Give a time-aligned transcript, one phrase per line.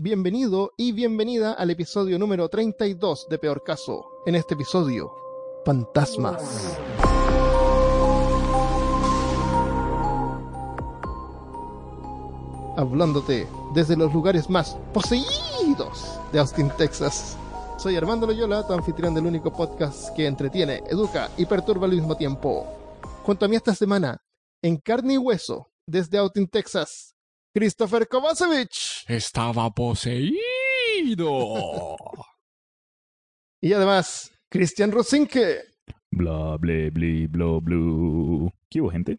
[0.00, 4.08] bienvenido y bienvenida al episodio número 32 de Peor Caso.
[4.26, 5.12] En este episodio,
[5.64, 6.78] fantasmas.
[12.76, 17.36] Hablándote desde los lugares más poseídos de Austin, Texas.
[17.76, 22.16] Soy Armando Loyola, tu anfitrión del único podcast que entretiene, educa y perturba al mismo
[22.16, 22.68] tiempo.
[23.24, 24.22] Junto a mí esta semana,
[24.62, 27.16] en carne y hueso, desde Austin, Texas,
[27.58, 28.70] Christopher Kovacevic.
[29.08, 30.36] Estaba poseído.
[33.60, 35.64] Y además, Christian Rosinke.
[36.08, 38.48] Bla, ble, bli, bla, blu.
[38.70, 39.18] ¿Qué hubo, gente?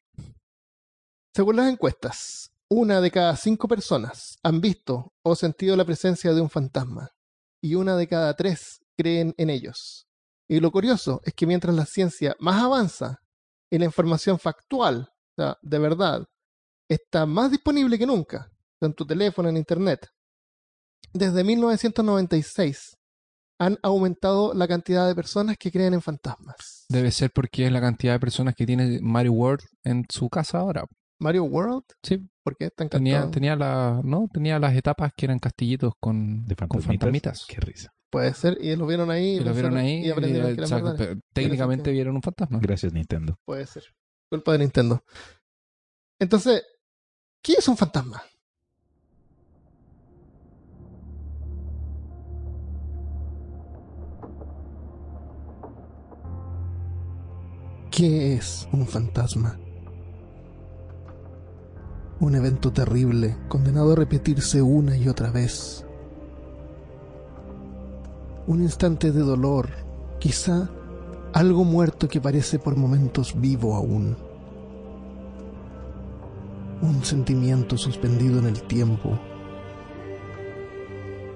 [1.35, 6.39] Según las encuestas, una de cada cinco personas han visto o sentido la presencia de
[6.39, 7.09] un fantasma
[7.61, 10.07] y una de cada tres creen en ellos.
[10.47, 13.19] Y lo curioso es que mientras la ciencia más avanza
[13.69, 16.25] y la información factual, o sea, de verdad,
[16.89, 20.09] está más disponible que nunca, en tu teléfono, en internet,
[21.13, 22.97] desde 1996
[23.61, 26.85] han aumentado la cantidad de personas que creen en fantasmas.
[26.89, 30.59] Debe ser porque es la cantidad de personas que tiene Mario World en su casa
[30.59, 30.85] ahora.
[31.19, 34.29] Mario World, Sí, ¿por qué tan tenía, tenía, la, ¿no?
[34.31, 37.45] tenía las etapas que eran castillitos con, De con fantasmitas.
[37.49, 37.91] Qué risa.
[38.09, 39.35] Puede ser, y lo vieron ahí.
[39.35, 42.59] Y lo vieron ahí y aprendieron y, que técnicamente vieron un fantasma.
[42.61, 43.37] Gracias, Nintendo.
[43.45, 43.83] Puede ser.
[44.31, 45.03] Culpa de Nintendo.
[46.19, 46.63] Entonces,
[47.41, 48.21] ¿qué es un fantasma?
[57.91, 59.59] ¿Qué es un fantasma?
[62.21, 65.85] Un evento terrible, condenado a repetirse una y otra vez.
[68.47, 69.69] Un instante de dolor,
[70.19, 70.69] quizá
[71.33, 74.28] algo muerto que parece por momentos vivo aún.
[76.81, 79.19] Un sentimiento suspendido en el tiempo,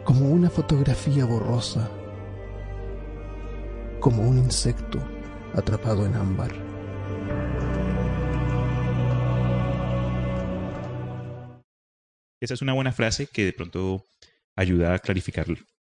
[0.06, 1.92] como una fotografía borrosa,
[4.00, 5.00] como un insecto
[5.54, 6.52] atrapado en ámbar.
[12.40, 14.06] Esa es una buena frase que de pronto
[14.56, 15.48] ayuda a clarificar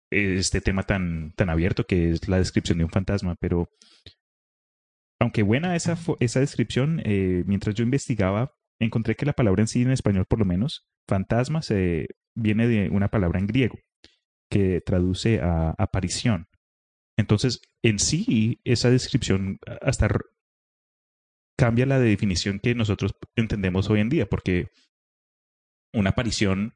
[0.09, 3.69] este tema tan, tan abierto que es la descripción de un fantasma, pero
[5.19, 9.81] aunque buena esa, esa descripción, eh, mientras yo investigaba, encontré que la palabra en sí,
[9.81, 13.78] en español por lo menos, fantasma, se, viene de una palabra en griego
[14.52, 16.47] que traduce a aparición.
[17.18, 20.09] Entonces, en sí, esa descripción hasta
[21.58, 24.68] cambia la definición que nosotros entendemos hoy en día, porque
[25.94, 26.74] una aparición.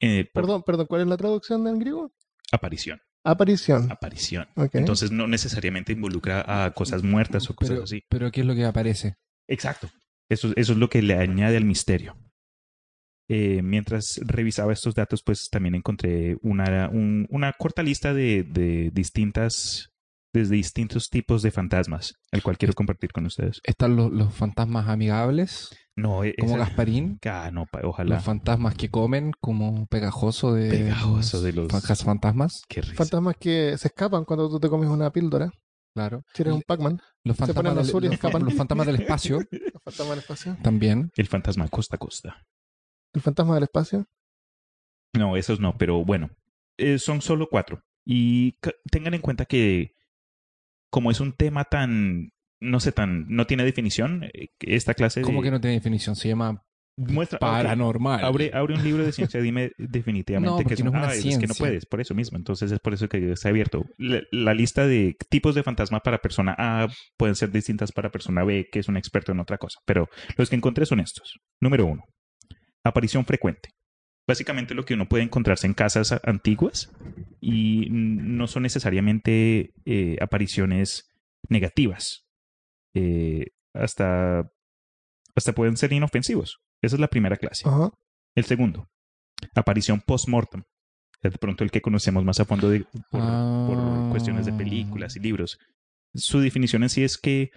[0.00, 2.12] eh, por- Perdón, perdón, ¿cuál es la traducción en griego?
[2.52, 3.00] Aparición.
[3.22, 3.92] Aparición.
[3.92, 4.48] Aparición.
[4.56, 4.74] Ok.
[4.74, 8.02] Entonces no necesariamente involucra a cosas muertas o cosas Pero, así.
[8.08, 9.16] pero ¿qué es lo que aparece?
[9.46, 9.90] Exacto.
[10.30, 12.16] Eso, eso es lo que le añade al misterio.
[13.28, 18.90] Eh, mientras revisaba estos datos, pues también encontré una, un- una corta lista de, de
[18.92, 19.90] distintas,
[20.32, 23.60] desde distintos tipos de fantasmas, el cual quiero compartir con ustedes.
[23.64, 27.18] Están los, los fantasmas amigables, No, e- como esa- Gasparín.
[27.24, 28.16] Ah, no, pa- ojalá.
[28.16, 32.62] Los fantasmas que comen, como pegajoso de, Pegajoso de los- fan- fantasmas.
[32.68, 32.94] Qué risa.
[32.96, 35.52] Fantasmas que se escapan cuando tú te comes una píldora.
[35.94, 36.24] Claro.
[36.34, 37.00] Si eres un Pac-Man.
[37.24, 38.44] Los Se ponen fantasmas, del, azul y los, escapan.
[38.44, 40.56] los fantasmas del espacio Los fantasmas del espacio.
[40.62, 41.10] también.
[41.16, 42.46] El fantasma costa a costa.
[43.12, 44.06] El fantasma del espacio.
[45.16, 46.30] No, esos no, pero bueno,
[46.78, 47.82] eh, son solo cuatro.
[48.04, 49.96] Y ca- tengan en cuenta que
[50.90, 55.24] como es un tema tan, no sé, tan, no tiene definición, eh, esta clase de...
[55.26, 56.14] ¿Cómo que no tiene definición?
[56.16, 56.62] Se llama
[57.08, 58.24] muestra, paranormal.
[58.24, 61.22] Abre, abre un libro de ciencia, dime definitivamente No, que es, no una "Ay, es
[61.24, 61.56] que no ciencia".
[61.66, 62.36] puedes, por eso mismo.
[62.38, 63.84] Entonces es por eso que está abierto.
[63.98, 68.44] La, la lista de tipos de fantasma para persona A pueden ser distintas para persona
[68.44, 69.78] B, que es un experto en otra cosa.
[69.86, 71.38] Pero los que encontré son estos.
[71.60, 72.04] Número uno,
[72.84, 73.70] aparición frecuente.
[74.28, 76.92] Básicamente lo que uno puede encontrarse en casas antiguas
[77.40, 81.08] y no son necesariamente eh, apariciones
[81.48, 82.26] negativas.
[82.94, 84.48] Eh, hasta,
[85.34, 86.58] hasta pueden ser inofensivos.
[86.82, 87.68] Esa es la primera clase.
[87.68, 87.90] Ajá.
[88.34, 88.88] El segundo,
[89.54, 90.62] aparición post-mortem.
[91.22, 93.66] Es de pronto el que conocemos más a fondo de- por, Ah.
[93.68, 95.58] por cuestiones de películas y libros.
[96.14, 97.50] Su definición en sí es que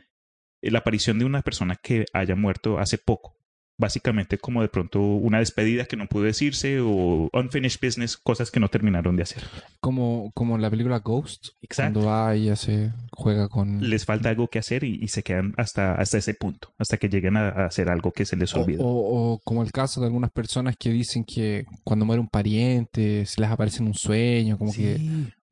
[0.62, 3.36] la aparición de una persona que haya muerto hace poco.
[3.78, 8.60] Básicamente como de pronto una despedida que no pudo decirse o unfinished business, cosas que
[8.60, 9.44] no terminaron de hacer.
[9.82, 11.48] Como, como en la película Ghost.
[11.62, 12.00] Exacto.
[12.02, 13.90] Cuando va y ya se juega con...
[13.90, 17.10] Les falta algo que hacer y, y se quedan hasta, hasta ese punto, hasta que
[17.10, 18.84] lleguen a, a hacer algo que se les olvida.
[18.84, 23.26] o- o como el caso de algunas personas que dicen que cuando muere un pariente
[23.26, 25.00] se les aparece en un sueño, como que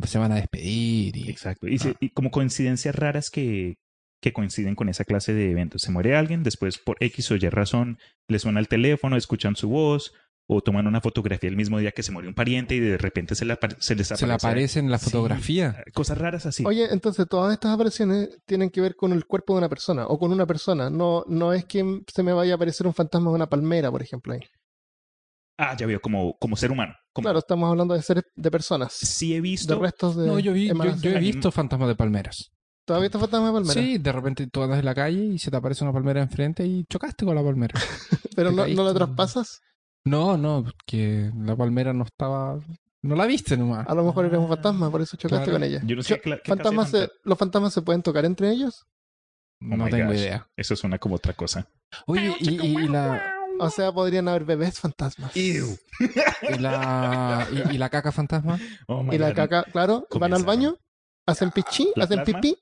[0.06, 1.18] se van a despedir.
[1.18, 1.29] Y...
[1.29, 1.68] Exacto.
[1.68, 1.95] Y, se- Ah.
[2.00, 3.75] y como coincidencias raras que,
[4.21, 5.81] que coinciden con esa clase de eventos.
[5.81, 7.97] Se muere alguien, después por X o Y razón
[8.27, 10.13] le suena el teléfono, escuchan su voz
[10.47, 13.35] o toman una fotografía el mismo día que se murió un pariente y de repente
[13.35, 14.47] se, le apare- se les Se le aparece.
[14.47, 15.83] aparece en la Sí, fotografía.
[15.94, 16.65] cosas raras así.
[16.65, 20.19] Oye, entonces todas estas apariciones tienen que ver con el cuerpo de una persona o
[20.19, 20.89] con una persona.
[20.89, 24.01] No, no es que se me vaya a aparecer un fantasma de una palmera, por
[24.01, 24.33] ejemplo.
[24.33, 24.41] Ahí.
[25.57, 26.95] Ah, ya veo, como, como ser humano.
[27.13, 29.79] Como, Claro, estamos hablando de seres, de personas, Sí he de visto.
[29.79, 30.25] restos de.
[30.27, 30.68] No, yo, vi,
[31.01, 32.51] yo he visto fantasmas de palmeras.
[32.86, 33.74] ¿Todavía está fantasma de palmera?
[33.74, 36.66] Sí, de repente tú andas en la calle y se te aparece una palmera enfrente
[36.66, 37.80] y chocaste con la palmera.
[38.36, 39.62] Pero no, no la traspasas.
[40.06, 42.60] No, no, que la palmera no estaba.
[43.04, 43.88] No la viste nomás.
[43.88, 45.60] A lo mejor eres un fantasma, por eso chocaste Claro.
[45.60, 45.81] con ella.
[45.86, 48.83] Yo no sé fantasmas se- ¿Los fantasmas se pueden tocar entre ellos?
[49.62, 50.18] Oh no tengo gosh.
[50.19, 50.48] idea.
[50.56, 51.68] Eso suena como otra cosa.
[52.07, 55.36] Oye, y, y- y la, O sea, podrían haber bebés fantasmas.
[55.38, 55.54] y
[56.60, 58.60] la, y, y la caca fantasma.
[58.88, 59.36] Oh Y la God.
[59.36, 60.78] caca, claro, van al baño,
[61.28, 62.42] hacen pichí, ¿La hacen plasma?
[62.42, 62.57] pipí,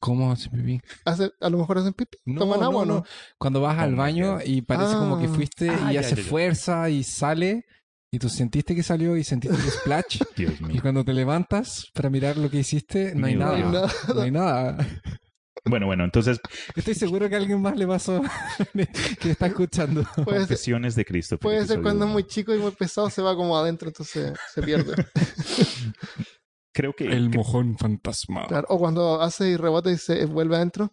[0.00, 0.80] ¿Cómo hace pipí?
[1.04, 2.94] hacen, a lo mejor hacen pipí, No, toman no, agua, ¿no?
[2.96, 3.04] no.
[3.38, 5.32] Cuando vas Oh al baño y parece como que Ah.
[5.34, 6.28] fuiste Ah, y ya, hace ya, ya.
[6.28, 7.64] fuerza y sale
[8.10, 10.82] y tú sentiste que salió y sentiste el splash Dios y mío.
[10.82, 13.56] cuando te levantas para mirar lo que hiciste no hay nada.
[13.58, 13.92] No hay nada.
[14.14, 14.86] No hay nada.
[15.64, 16.40] Bueno, bueno, entonces,
[16.76, 18.22] Estoy seguro que a alguien más le pasó
[19.20, 20.02] que está escuchando.
[20.14, 21.36] Puede ser, confesiones de Cristo.
[21.38, 24.62] puede ser cuando es muy chico y muy pesado, se va como adentro, entonces se
[24.62, 24.94] pierde.
[26.72, 27.04] Creo que.
[27.06, 28.46] El mojón fantasma.
[28.46, 30.92] Claro, O cuando hace y rebota y se vuelve adentro.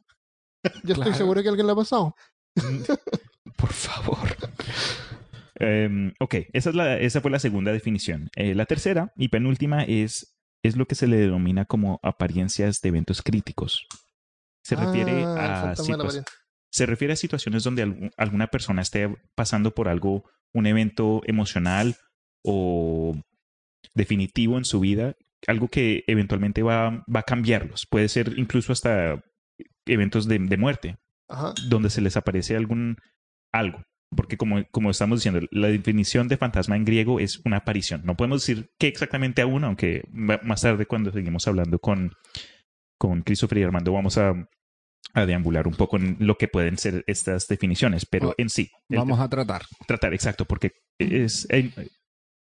[0.83, 1.13] Yo estoy Claro.
[1.13, 2.16] seguro que alguien le ha pasado.
[3.57, 4.18] Por favor.
[5.56, 8.30] Em, ok, esa, es la, esa fue la segunda definición.
[8.36, 12.89] Eh, la tercera y penúltima es, es lo que se le denomina como apariencias de
[12.89, 13.88] eventos críticos.
[14.63, 16.24] Se refiere, Ah, el a
[16.72, 21.95] se refiere a situaciones donde algún- alguna persona esté pasando por algo, un evento emocional
[22.44, 23.16] o
[23.94, 25.16] definitivo en su vida,
[25.48, 27.86] algo que eventualmente va, va a cambiarlos.
[27.90, 29.22] Puede ser incluso hasta
[29.88, 30.96] eventos de- de muerte,
[31.30, 31.54] Ajá.
[31.68, 32.98] donde se les aparece algún
[33.54, 33.84] algo.
[34.16, 38.02] Porque como, como estamos diciendo, la definición de fantasma en griego es una aparición.
[38.06, 42.12] No podemos decir qué exactamente aún, aunque más tarde cuando seguimos hablando con,
[43.00, 44.34] con Christopher y Armando vamos a,
[45.14, 48.06] a deambular un poco en lo que pueden ser estas definiciones.
[48.06, 49.64] Pero en sí, Vamos a tratar.
[49.88, 51.48] tratar exacto, porque es,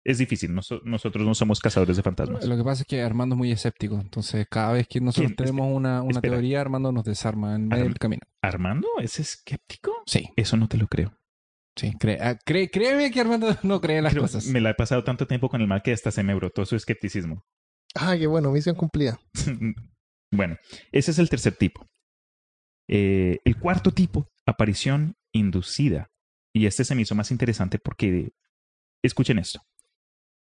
[0.05, 0.51] es difícil.
[0.53, 2.45] Noso- nosotros no somos cazadores de fantasmas.
[2.45, 3.99] Lo que pasa es que Armando es muy escéptico.
[3.99, 5.35] Entonces, cada vez que nosotros ¿Quién?
[5.47, 8.21] tenemos una, teoría, Armando nos desarma en medio del camino.
[8.41, 9.91] ¿Armando es escéptico?
[10.05, 11.17] Sí, Eso no te lo creo.
[11.77, 11.93] sí.
[11.99, 14.45] Cree, ah, cree- créeme que Armando no cree en las Creo- cosas.
[14.47, 16.75] me la he pasado tanto tiempo con el mal que hasta se me brotó su
[16.75, 17.45] escepticismo.
[17.95, 19.19] Ah, qué bueno, misión cumplida.
[20.31, 20.57] bueno,
[20.91, 21.87] ese es el tercer tipo.
[22.89, 26.09] Eh, el cuarto tipo, aparición inducida.
[26.53, 28.31] Y este se me hizo más interesante porque,
[29.03, 29.61] escuchen esto.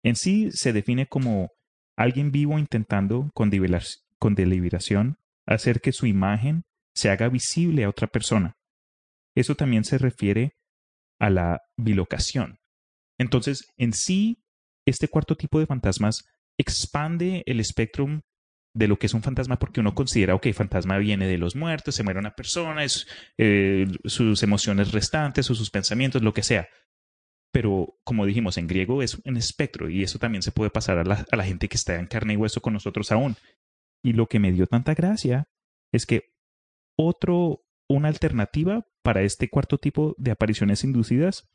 [0.05, 1.49] En sí se define como
[1.97, 5.17] alguien vivo intentando con, deliberación
[5.47, 6.63] hacer que su imagen
[6.93, 8.55] se haga visible a otra persona.
[9.35, 10.57] Eso también se refiere
[11.19, 12.59] a la bilocación.
[13.17, 14.43] Entonces, en sí,
[14.85, 16.23] este cuarto tipo de fantasmas
[16.59, 18.21] expande el espectro
[18.75, 21.95] de lo que es un fantasma porque uno considera, ok, fantasma viene de los muertos,
[21.95, 23.07] se muere una persona, es,
[23.39, 26.67] eh, sus emociones restantes o sus pensamientos, lo que sea.
[27.55, 31.05] Pero como dijimos, en griego es un espectro y eso también se puede pasar a
[31.05, 33.37] la, a la gente que está en carne y hueso con nosotros aún.
[34.03, 35.47] Y lo que me dio tanta gracia
[35.93, 36.33] es que
[36.99, 41.47] otro, una alternativa para este cuarto tipo de apariciones inducidas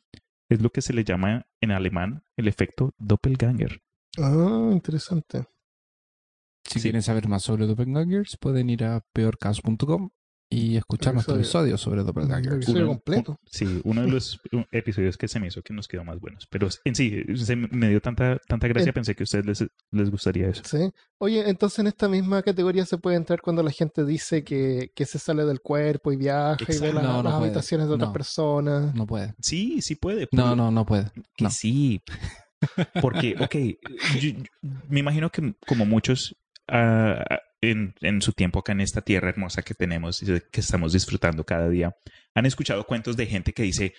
[0.48, 3.82] es lo que se le llama en alemán el efecto doppelganger.
[4.16, 5.44] Ah, interesante.
[6.64, 6.82] Si Sí.
[6.84, 10.12] quieren saber más sobre Doppelgangers, pueden ir a peorcaso.com
[10.52, 11.78] y escuchar nuestro Episodio.
[11.78, 12.56] sobre El Doppelgangers.
[12.56, 13.38] episodio Uno- completo.
[13.46, 14.40] Sí, uno de los
[14.72, 16.48] episodios que se me hizo que nos quedó más buenos.
[16.50, 18.92] Pero en sí, se me dio tanta, tanta gracia, Eh.
[18.92, 20.62] pensé que a ustedes les, les gustaría eso.
[20.64, 20.90] Sí.
[21.18, 25.06] Oye, entonces en esta misma categoría se puede entrar cuando la gente dice que, que
[25.06, 27.44] se sale del cuerpo y viaja y ve la- No, no las puede.
[27.46, 28.12] habitaciones de otras No.
[28.12, 28.94] personas.
[28.94, 29.34] No puede.
[29.40, 30.28] Sí, sí puede.
[30.32, 31.12] No, no, no puede.
[31.36, 31.50] Que No.
[31.50, 32.02] sí.
[33.00, 33.54] Porque, ok,
[34.20, 34.44] yo- yo-
[34.88, 36.36] me imagino que como muchos
[36.68, 37.24] ah,
[37.62, 41.44] en, en su tiempo acá en esta tierra hermosa que tenemos y que estamos disfrutando
[41.44, 41.94] cada día,
[42.34, 43.94] han escuchado cuentos de gente que dice,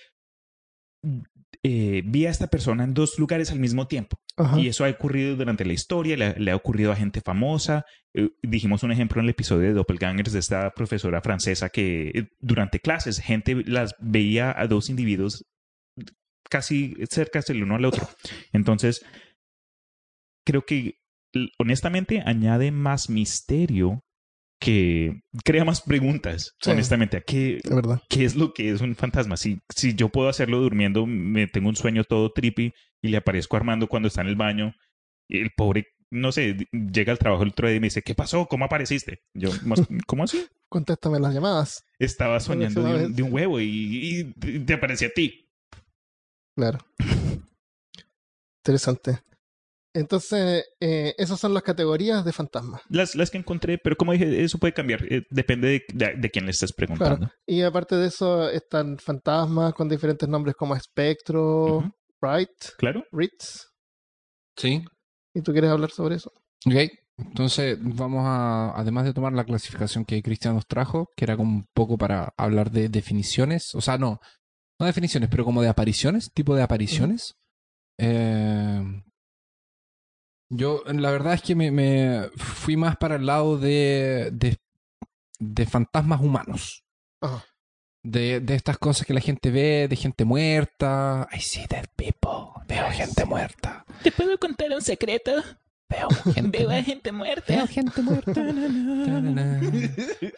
[1.63, 4.17] eh, vi a esta persona en dos lugares al mismo tiempo.
[4.37, 4.59] Ajá.
[4.59, 7.85] Y eso ha ocurrido durante la historia, le, le ha ocurrido a gente famosa.
[8.13, 12.29] Eh, dijimos un ejemplo en el episodio de Doppelgangers de esta profesora francesa que eh,
[12.39, 15.45] durante clases gente las veía a dos individuos
[16.49, 18.07] casi cerca del uno al otro.
[18.53, 19.05] Entonces,
[20.45, 21.00] creo que
[21.57, 24.01] honestamente añade más misterio
[24.59, 26.53] que crea más preguntas.
[26.61, 26.69] Sí.
[26.71, 27.99] Honestamente, ¿a qué, Es verdad.
[28.09, 29.35] ¿qué es lo que es un fantasma?
[29.37, 33.55] Si, si yo puedo hacerlo durmiendo, me tengo un sueño todo trippy y le aparezco
[33.55, 34.75] a Armando cuando está en el baño,
[35.29, 38.45] el pobre, no sé, llega al trabajo el otro día y me dice, ¿qué pasó?
[38.45, 39.21] ¿Cómo apareciste?
[39.33, 40.45] Yo, "Mos- ¿cómo así?
[40.69, 41.83] Contéstame las llamadas.
[41.97, 43.65] Estaba soñando de un, de un huevo y,
[44.45, 45.49] y te aparecía a ti.
[46.55, 46.79] Claro.
[48.63, 49.19] Interesante.
[49.93, 52.81] Entonces, eh, esas son las categorías de fantasmas.
[52.89, 55.03] Las, las que encontré, pero como dije, eso puede cambiar.
[55.11, 57.17] eh, depende de, de, de quién le estés preguntando.
[57.17, 57.33] Claro.
[57.45, 61.91] Y aparte de eso, están fantasmas con diferentes nombres como Espectro, Ujú.
[62.21, 63.03] Bright, Claro.
[63.11, 63.67] Ritz.
[64.55, 64.83] Sí.
[65.33, 66.31] ¿Y tú quieres hablar sobre eso?
[66.65, 66.75] Ok.
[67.17, 71.51] Entonces, vamos a, además de tomar la clasificación que Cristian nos trajo, que era como
[71.51, 74.19] un poco para hablar de definiciones, o sea, no,
[74.79, 77.35] no definiciones, pero como de apariciones, tipo de apariciones.
[77.99, 78.81] Eh,
[80.51, 84.57] yo, la verdad es que me, me fui más para el lado de, de,
[85.39, 86.83] de fantasmas humanos.
[87.21, 87.45] Ajá.
[88.03, 91.27] De, de estas cosas que la gente ve, de gente muerta.
[91.31, 92.61] I see dead people.
[92.67, 93.85] Veo gente muerta.
[94.03, 95.31] ¿Te puedo contar un secreto?
[96.25, 96.83] Veo gente Veo a muerta.
[96.85, 97.53] gente muerta.
[97.53, 98.41] Veo gente muerta.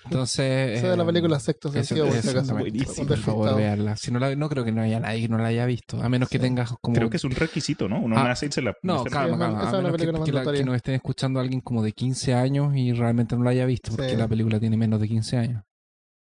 [0.06, 0.78] Entonces.
[0.80, 2.40] Esa de la eh, película Sexto Sentido, por si acaso.
[2.40, 2.70] exactamente.
[2.72, 3.08] Buenísimo.
[3.08, 3.96] Por favor, veanla.
[3.98, 6.02] Si no, la, no creo que no haya nadie que no la haya visto.
[6.02, 6.42] A menos que Sí.
[6.44, 6.96] tengas como.
[6.96, 8.00] Creo que es un requisito, ¿no?
[8.02, 8.76] Uno Ah, nace y se la...
[8.84, 9.60] No, calma, calma.
[9.62, 12.76] esa A menos que, que la- que nos estén escuchando alguien como de 15 años
[12.76, 14.16] y realmente no la haya visto, porque Sí.
[14.18, 15.64] la película tiene menos de 15 años.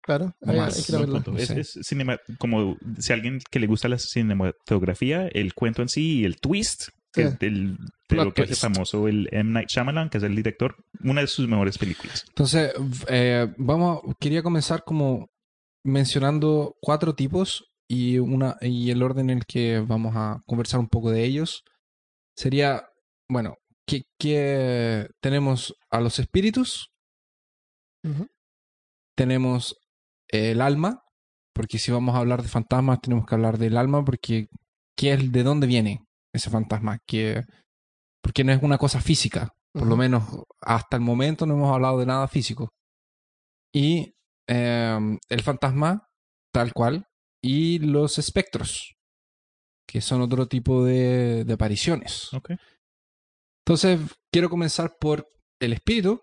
[0.05, 1.23] Claro, O hay, que a verla.
[1.37, 5.87] Es, es cinema- como si a alguien que le gusta la cinematografía, el cuento en
[5.87, 7.37] sí y el twist que Sí.
[7.39, 8.61] del- de Plot lo que hace twist.
[8.61, 9.51] famoso el M.
[9.51, 12.25] Night Shyamalan, que es el director, una de sus mejores películas.
[12.27, 12.73] Entonces,
[13.07, 15.29] eh, vamos, quería comenzar como
[15.85, 20.87] mencionando cuatro tipos y una y el orden en el que vamos a conversar un
[20.89, 21.63] poco de ellos
[22.35, 22.83] sería,
[23.29, 23.55] bueno,
[23.85, 26.89] que, que tenemos a los espíritus,
[29.15, 29.75] tenemos
[30.29, 31.03] el alma,
[31.53, 34.47] porque si vamos a hablar de fantasmas tenemos que hablar del alma, porque
[34.97, 36.01] ¿qué es, ¿de dónde viene
[36.33, 36.97] ese fantasma?
[37.07, 37.41] Que,
[38.21, 40.23] porque no es una cosa física, por lo menos
[40.61, 42.69] hasta el momento no hemos hablado de nada físico.
[43.73, 44.13] Y
[44.47, 46.07] eh, el fantasma,
[46.53, 47.05] tal cual,
[47.43, 48.93] y los espectros,
[49.87, 52.29] que son otro tipo de, de apariciones.
[53.65, 53.99] Entonces,
[54.31, 55.27] quiero comenzar por
[55.61, 56.21] el espíritu,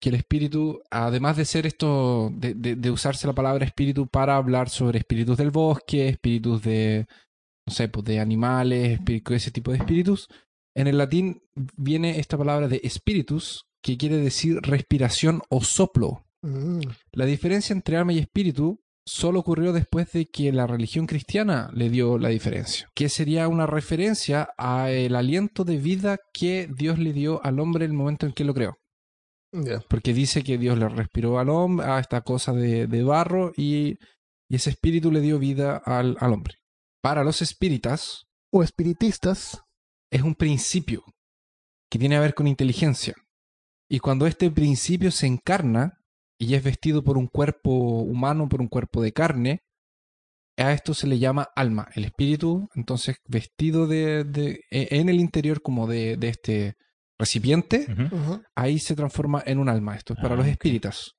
[0.00, 4.36] que el espíritu, además de ser esto, de, de- de usarse la palabra espíritu para
[4.36, 7.06] hablar sobre espíritus del bosque, espíritus de,
[7.66, 10.28] no sé, pues de animales, ese tipo de espíritus,
[10.74, 11.42] en el latín
[11.76, 16.26] viene esta palabra de espíritus, que quiere decir respiración o soplo.
[16.42, 16.80] Mm,
[17.12, 21.88] La diferencia entre alma y espíritu solo ocurrió después de que la religión cristiana le
[21.88, 27.12] dio la diferencia, que sería una referencia a el aliento de vida que Dios le
[27.12, 28.78] dio al hombre en el momento en que lo creó.
[29.88, 33.98] Porque dice que Dios le respiró al hombre a esta cosa de, de barro y,
[34.48, 36.54] y ese espíritu le dio vida al, al hombre.
[37.08, 39.62] Para los espíritas O espiritistas.
[40.10, 41.04] es un principio
[41.90, 43.14] que tiene que ver con inteligencia.
[43.88, 46.00] Y cuando este principio se encarna
[46.38, 47.70] y es vestido por un cuerpo
[48.02, 49.60] humano, por un cuerpo de carne,
[50.58, 51.88] a esto se le llama alma.
[51.94, 56.76] El espíritu, entonces, vestido de, de- e- en el interior como de, de este
[57.18, 57.86] recipiente,
[58.56, 59.94] ahí se transforma en un alma.
[59.96, 61.12] Esto es para Ah, los espíritas.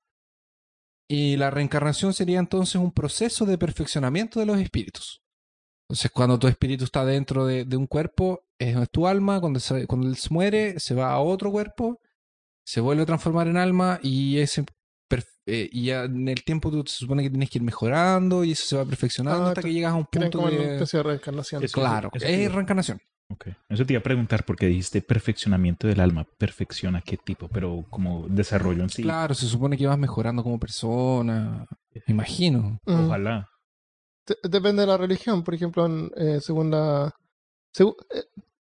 [1.08, 5.22] Y la reencarnación sería entonces un proceso de perfeccionamiento de los espíritus.
[5.88, 9.40] Entonces, cuando tu espíritu está dentro de, de un cuerpo, es tu alma.
[9.40, 11.98] Cuando, se- cuando él se muere, se va a otro cuerpo,
[12.66, 14.66] se vuelve a transformar en alma y ese
[15.10, 18.44] perf- eh, y ya en el tiempo tú se supone que tienes que ir mejorando
[18.44, 20.72] y eso se va perfeccionando Ah, hasta que llegas a un punto como de...
[20.74, 21.64] especie de reencarnación.
[21.64, 23.00] Eso- Claro, eso es reencarnación.
[23.30, 23.46] Ok.
[23.70, 26.26] Eso te iba a preguntar porque dijiste perfeccionamiento del alma.
[26.38, 27.48] ¿Perfecciona qué tipo?
[27.48, 29.02] Pero como desarrollo en sí.
[29.02, 32.78] Claro, se supone que vas mejorando como persona, me imagino.
[32.86, 33.48] Ojalá.
[34.28, 37.12] De- Depende de la religión, por ejemplo, en, eh, según la...
[37.80, 38.24] eh,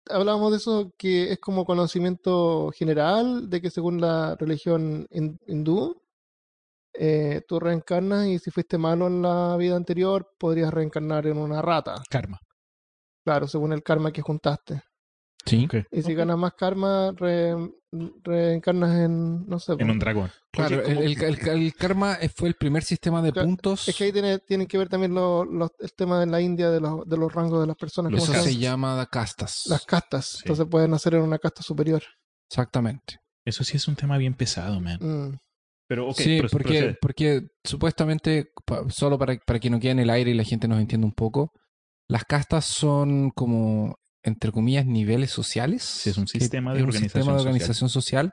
[0.10, 6.02] hablábamos de eso que es como conocimiento general, de que según la religión hin- hindú,
[6.94, 11.62] eh, tú reencarnas y si fuiste malo en la vida anterior, podrías reencarnar en una
[11.62, 11.96] rata.
[12.10, 12.40] Karma.
[13.26, 14.84] Claro, según el karma que juntaste.
[15.46, 15.68] Sí.
[15.92, 16.18] Y si Ok.
[16.20, 17.56] ganas más karma, re-
[18.24, 19.74] reencarnas en, no sé.
[19.74, 19.86] En po.
[19.94, 20.32] un dragón.
[20.52, 23.88] Claro, Oye, ¿cómo- el, el- el- el karma fue el primer sistema de Claro, puntos.
[23.88, 25.44] Es que ahí tiene, tienen que ver también lo-
[25.80, 28.12] el tema de la India de los, de los rangos de las personas.
[28.12, 29.64] Los Eso se llama castas.
[29.68, 30.26] las castas.
[30.28, 30.40] Sí.
[30.44, 32.02] Entonces pueden nacer en una casta superior.
[32.50, 33.20] Exactamente.
[33.46, 34.98] Eso sí es un tema bien pesado, man.
[35.02, 35.38] Mm.
[35.88, 36.98] Pero, ok, sí, porque, procede.
[37.02, 40.68] porque supuestamente, pa- solo para, para que no quede en el aire y la gente
[40.68, 41.52] nos entienda un poco,
[42.08, 45.84] las castas son como, entre comillas, niveles sociales.
[45.84, 47.54] Sí, es un que sistema de es un organización sistema de social.
[47.54, 48.32] organización social.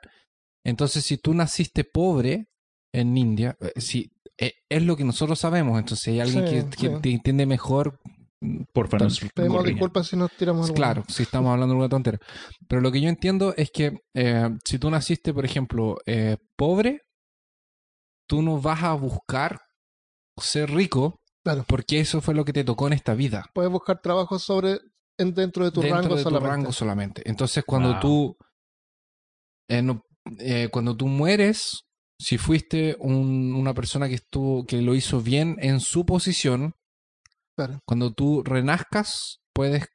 [0.65, 2.47] Entonces, si tú naciste pobre
[2.93, 5.79] en India, eh, si, eh, es lo que nosotros sabemos.
[5.79, 7.99] Entonces, si hay alguien Sí, que, te entiende mejor,
[8.73, 10.71] Porfa, Tal- nos Pedimos disculpas si nos tiramos.
[10.71, 12.17] Claro, si estamos hablando de una tontera.
[12.67, 17.01] Pero lo que yo entiendo es que eh, si tú naciste, por ejemplo, eh, pobre,
[18.27, 19.59] tú no vas a buscar
[20.37, 21.65] ser rico Claro.
[21.67, 23.45] porque eso fue lo que te tocó en esta vida.
[23.53, 24.79] Puedes buscar trabajos sobre
[25.17, 27.21] dentro de tu dentro rango de tu rango solamente.
[27.25, 27.99] Entonces, cuando Wow.
[27.99, 28.37] tú
[29.69, 30.03] eh, no-
[30.39, 31.85] eh, cuando tú mueres,
[32.19, 36.73] si fuiste un- una persona que estuvo que lo hizo bien en su posición,
[37.55, 37.79] Claro.
[37.87, 39.87] cuando tú renazcas, puedes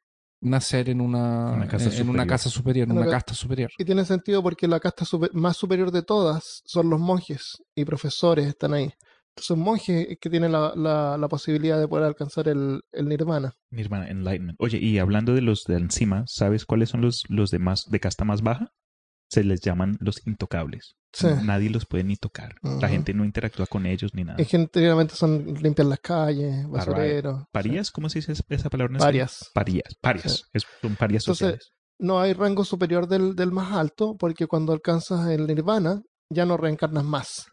[0.42, 2.26] nacer en una, Una casta en- en una superior.
[2.26, 3.70] casa superior, en Una una ca- casta superior.
[3.78, 7.84] Y tiene sentido porque la casta super- más superior de todas son los monjes y
[7.84, 8.90] profesores están ahí.
[9.38, 13.52] Son monjes que tienen la, la- la posibilidad de poder alcanzar el, el nirvana.
[13.70, 14.56] Mi hermana, Enlightenment.
[14.60, 18.00] Oye, y hablando de los de encima, ¿sabes cuáles son los, los de, más, de
[18.00, 18.72] casta más baja?
[19.28, 20.94] Se les llaman los intocables.
[21.12, 21.26] Sí.
[21.44, 22.54] Nadie los puede ni tocar.
[22.62, 24.38] La gente no interactúa con ellos ni nada.
[24.38, 27.44] Es que generalmente son limpian las calles, basureros.
[27.52, 27.90] ¿Parías?
[27.90, 28.98] ¿Cómo se dice esa- palabra.
[28.98, 29.50] Parias.
[30.34, 30.42] Sí.
[30.52, 31.72] Es- son parias Entonces, sociales.
[31.98, 36.56] No hay rango superior del, del más alto porque cuando alcanzas el nirvana ya no
[36.56, 37.46] reencarnas más.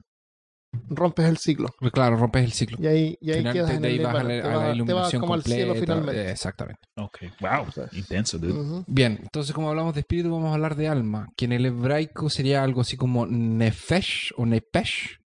[0.89, 1.69] Rompes el ciclo.
[1.79, 2.77] Pues Claro, rompes el ciclo.
[2.81, 4.43] Y ahí, y ahí Finalmente, quedas en de el ahí vas a la, Te a
[4.43, 5.93] la vas- te vas iluminación como al cielo completa.
[5.93, 6.31] finalmente.
[6.31, 6.81] exactamente.
[6.97, 7.17] Ok.
[7.41, 7.65] Wow.
[7.65, 8.53] Entonces, Intenso, dude.
[8.53, 8.83] Ujú.
[8.87, 12.29] Bien, entonces como hablamos de espíritu, vamos a hablar de alma, que en el hebraico
[12.29, 15.19] sería algo así como nefesh o nepesh.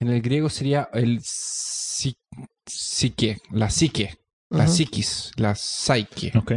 [0.00, 2.16] En el griego sería el psi-
[2.66, 4.14] psique, la psique,
[4.50, 4.72] la Ujú.
[4.72, 6.32] psiquis, la psyche.
[6.36, 6.52] Ok.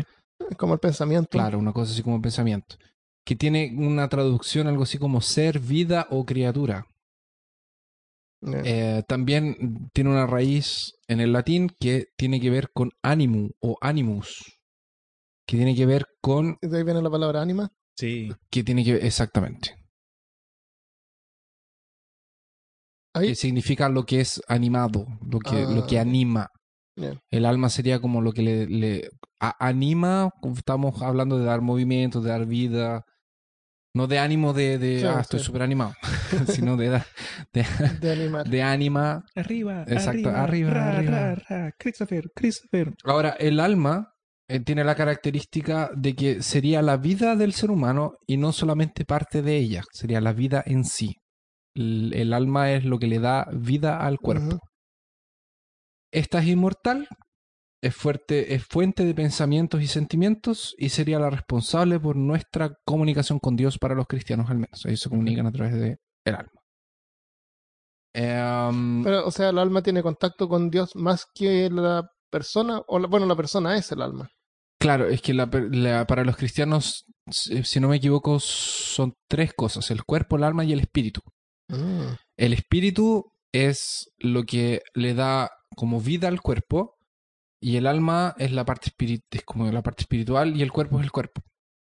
[0.57, 1.29] Como el pensamiento.
[1.31, 2.77] Claro, una cosa así como pensamiento.
[3.25, 6.87] Que tiene una traducción algo así como ser, vida o criatura.
[8.41, 13.49] Eh, Eh, también tiene una raíz en el latín que tiene que ver con animu
[13.61, 14.43] o animus.
[15.47, 16.57] Que tiene que ver con...
[16.61, 17.69] De ahí viene la palabra ánima.
[17.97, 18.29] Sí.
[18.51, 19.75] Que tiene que exactamente.
[23.15, 25.71] Ahí, que significa lo que es animado, lo que, Ah.
[25.71, 26.49] lo que anima.
[26.95, 27.19] Bien.
[27.31, 32.21] El alma sería como lo que le, le a- anima, estamos hablando de dar movimiento,
[32.21, 33.03] de dar vida,
[33.97, 35.45] no de ánimo de, de Claro, ah, estoy sí.
[35.45, 35.93] súper animado,
[36.47, 37.01] sino de,
[37.51, 37.65] de,
[37.99, 38.47] de animar.
[38.47, 39.25] de ánima.
[39.35, 39.83] Arriba.
[39.87, 41.11] Exacto, arriba, ra, arriba.
[41.11, 41.71] ra, ra.
[41.77, 42.93] Christopher, Christopher.
[43.03, 44.13] Ahora, el alma
[44.47, 49.03] eh, tiene la característica de que sería la vida del ser humano y no solamente
[49.03, 51.15] parte de ella, sería la vida en sí.
[51.75, 54.59] El, el alma es lo que le da vida al cuerpo.
[56.11, 57.07] Esta es inmortal,
[57.81, 63.39] es, fuerte, es fuente de pensamientos y sentimientos y sería la responsable por nuestra comunicación
[63.39, 64.85] con Dios para los cristianos al menos.
[64.85, 66.51] Ellos se comunican a través de el alma.
[68.13, 72.99] Em, Pero, o sea, el alma tiene contacto con Dios más que la persona, o
[72.99, 74.29] la- bueno, la persona es el alma.
[74.79, 75.47] claro, es que la
[76.07, 80.65] para los cristianos, si si no me equivoco, son tres cosas, el cuerpo, el alma
[80.65, 81.21] y el espíritu.
[81.69, 82.13] Mm.
[82.37, 86.96] El espíritu es lo que le da como vida al cuerpo
[87.61, 88.91] y el alma es la parte
[89.31, 91.41] es como la parte espiritual y el cuerpo es el cuerpo.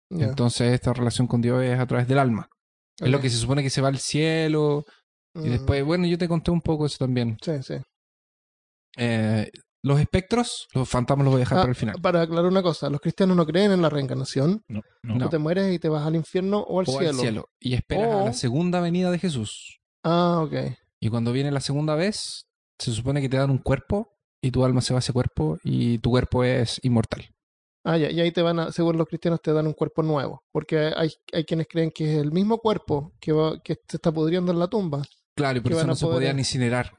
[0.09, 2.49] Entonces esta relación con Dios es a través del alma.
[2.99, 4.85] Es lo que se supone que se va al cielo.
[5.33, 5.51] Y Mm.
[5.51, 7.38] después, bueno, yo te conté un poco eso también.
[7.43, 7.73] Sí, sí.
[8.97, 9.49] Eh,
[9.83, 12.01] los espectros, los fantasmas los voy a dejar Ah, para el final.
[12.01, 14.63] Para aclarar una cosa, los cristianos no creen en la reencarnación.
[14.67, 15.15] No, no.
[15.15, 15.29] No.
[15.29, 17.09] Te mueres y te vas al infierno o al O cielo.
[17.09, 17.49] al cielo.
[17.59, 19.79] Y esperas a la segunda venida de Jesús.
[20.03, 20.53] Ah, ok.
[20.99, 22.47] Y cuando viene la segunda vez,
[22.79, 24.14] se supone que te dan un cuerpo
[24.45, 27.25] y tu alma se va a ese cuerpo y tu cuerpo es inmortal.
[27.84, 30.43] Ah, ya, y ahí te van a, según los cristianos, te dan un cuerpo nuevo.
[30.51, 34.12] Porque hay, hay quienes creen que es el mismo cuerpo que, va- que se está
[34.12, 35.03] pudriendo en la tumba.
[35.38, 36.97] Claro, y por eso no se poder- podían incinerar.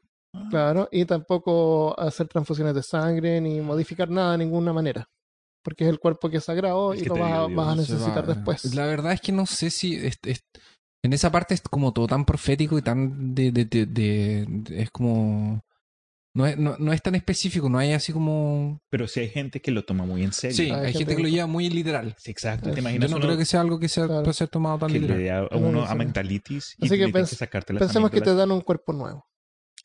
[0.50, 5.08] Claro, y tampoco hacer transfusiones de sangre ni modificar nada de ninguna manera.
[5.64, 8.74] Porque es el cuerpo que es sagrado y lo vas, a- vas necesitar va- después.
[8.74, 10.44] La verdad es que no sé si es- es-
[11.02, 14.82] en esa parte es como todo tan profético y tan de, de- de- de- de-
[14.82, 15.62] es como
[16.36, 19.60] no es, no, no es tan específico, no hay así como Pero sí hay gente
[19.60, 20.56] que lo toma muy en serio.
[20.56, 22.14] sí, Hay hay gente gente que lo lleva muy literal.
[22.18, 22.70] Sí, exacto.
[22.70, 24.22] ¿Te Yo imaginas no uno creo que sea algo que sea, Claro.
[24.22, 25.22] pueda ser tomado tan que le literal.
[25.22, 25.92] dé a a No, uno no sé.
[25.92, 29.26] amigdalitis y Así que le que sacarte las Pensemos que te dan un cuerpo nuevo.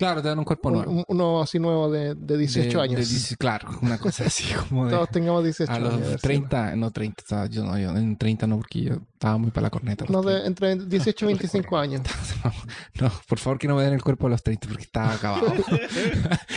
[0.02, 0.92] Claro, te dan un cuerpo Un- nuevo.
[0.92, 3.30] un- uno así nuevo de, de 18 De- años.
[3.30, 5.94] de claro, una cosa así como de Todos tengamos 18 a años.
[6.00, 8.94] los a si 30, no 30, estaba- yo no, yo en 30 no porque yo
[9.14, 10.06] estaba muy para la corneta.
[10.06, 10.48] los No, de, 30.
[10.72, 12.02] entre 18 y 25 años.
[13.00, 15.54] No, por favor que no me den el cuerpo a los 30 porque estaba acabado.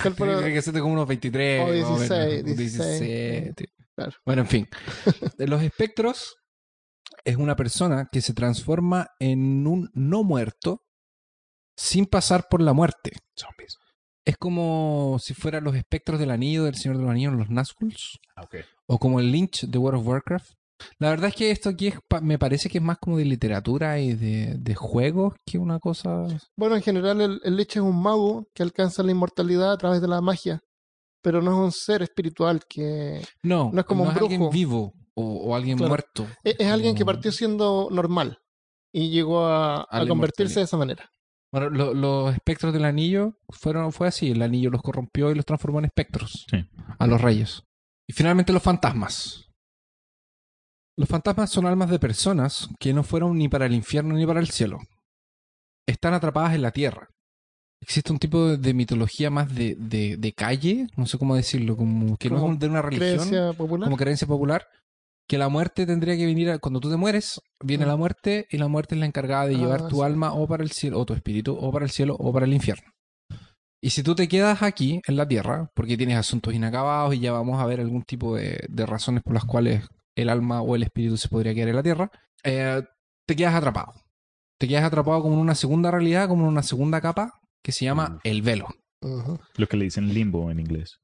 [0.02, 1.60] Cuerpo- Tiene que ser como unos 23.
[1.62, 3.00] O más menos, 16, o 16.
[3.00, 3.66] 17.
[3.94, 4.12] Claro.
[4.26, 4.68] Bueno, en fin.
[5.38, 6.36] De los espectros
[7.24, 10.82] es una persona que se transforma en un no muerto
[11.76, 13.12] sin pasar por la muerte.
[13.38, 13.76] Zombies.
[14.26, 18.18] Es como si fueran los espectros del anillo, del Señor de los Anillos, los Nazguls,
[18.36, 18.56] Ah, ok.
[18.86, 20.52] o como el Lynch de World of Warcraft.
[20.98, 23.24] La verdad es que esto aquí es pa- me parece que es más como de
[23.24, 27.82] literatura y de, de juegos que una cosa Bueno, en general el, el Lich es
[27.82, 30.60] un mago que alcanza la inmortalidad a través de la magia.
[31.22, 33.22] Pero no es un ser espiritual que...
[33.42, 34.50] No, No es como un alguien brujo.
[34.52, 35.88] vivo o, o alguien Claro.
[35.90, 36.26] muerto.
[36.42, 38.38] Es, es alguien que partió siendo normal
[38.92, 41.08] y llegó a, A a convertirse de esa manera.
[41.54, 44.32] Bueno, lo- los espectros del anillo fueron, fue así.
[44.32, 46.66] El anillo los corrompió y los transformó en espectros Sí.
[46.98, 47.62] a los reyes.
[48.08, 49.48] Y finalmente los fantasmas.
[50.98, 54.40] Los fantasmas son almas de personas que no fueron ni para el infierno ni para
[54.40, 54.78] el cielo.
[55.86, 57.08] Están atrapadas en la tierra.
[57.80, 61.76] Existe un tipo de, de mitología más de, de- de calle, no sé cómo decirlo,
[61.76, 63.86] como que no es de una religión, Creencia popular.
[63.86, 64.66] como creencia popular,
[65.28, 67.88] que la muerte tendría que venir, a- cuando tú te mueres, viene Mm.
[67.88, 70.02] la muerte y la muerte es la encargada de Ah, llevar tu sí.
[70.02, 72.52] alma o para el cielo, o tu espíritu, o para el cielo, o para el
[72.52, 72.90] infierno.
[73.82, 77.32] Y si tú te quedas aquí, en la tierra, porque tienes asuntos inacabados y ya
[77.32, 79.84] vamos a ver algún tipo de, de razones por las cuales
[80.16, 82.10] el alma o el espíritu se podría quedar en la tierra,
[82.44, 82.82] eh,
[83.26, 83.92] te quedas atrapado.
[84.58, 87.84] Te quedas atrapado como en una segunda realidad, como en una segunda capa, que se
[87.84, 88.20] llama Uf.
[88.24, 88.68] el velo.
[89.02, 89.38] Ujú.
[89.56, 90.98] Lo que le dicen limbo en inglés.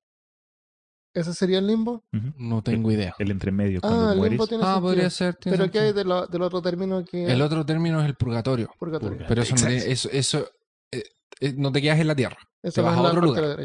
[1.12, 2.04] ¿Ese sería el limbo?
[2.36, 3.14] No tengo idea.
[3.18, 4.30] El entremedio, cuando Ah, el mueres.
[4.32, 5.34] limbo tiene Ah, podría ser.
[5.34, 6.04] tiene Pero ¿qué hay sentido.
[6.04, 8.70] de lo- del otro término que El otro término es el purgatorio.
[8.78, 9.18] purgatorio?
[9.26, 9.76] Pero eso no, Exacto.
[9.76, 10.48] tiene- eso, eso,
[10.92, 11.02] eh,
[11.40, 13.56] eh, no te quedas en la tierra, Eso te no vas a la otro lugar.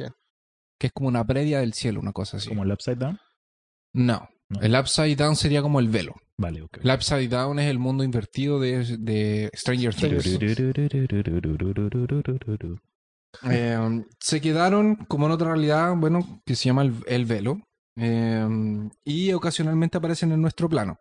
[0.79, 2.49] que es como una previa del cielo, una cosa así.
[2.49, 3.19] Como el upside down.
[3.93, 4.27] No.
[4.49, 4.61] No.
[4.61, 6.15] El upside down sería como el velo.
[6.37, 6.79] Vale, ok.
[6.83, 10.39] El upside down es el mundo invertido de, de Stranger Stranger Things.
[13.49, 17.59] Eh, se quedaron como en otra realidad, bueno, que se llama el, el velo.
[17.97, 18.47] eh,
[19.05, 20.97] y ocasionalmente aparecen en nuestro plano.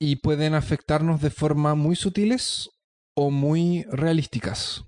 [0.00, 2.70] Y pueden afectarnos de forma muy sutiles
[3.16, 4.84] o muy realísticas.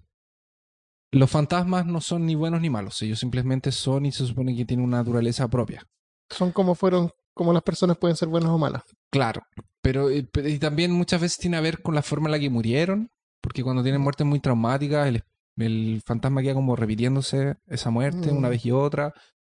[1.12, 4.64] Los fantasmas no son ni buenos ni malos, ellos simplemente son y se supone que
[4.64, 5.82] tienen una naturaleza propia.
[6.28, 8.82] Son como fueron, como las personas pueden ser buenas o malas.
[9.10, 9.42] Claro,
[9.80, 12.50] pero, eh, y también muchas veces tiene a ver con la forma en la que
[12.50, 13.08] murieron,
[13.40, 15.22] porque cuando tienen muertes muy traumáticas, el,
[15.56, 18.36] el fantasma queda como repitiéndose esa muerte Mm.
[18.36, 19.12] una vez y otra,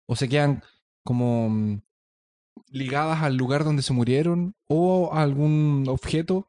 [0.07, 0.63] o se quedan
[1.03, 1.81] como mm,
[2.69, 6.47] ligadas al lugar donde se murieron o a algún objeto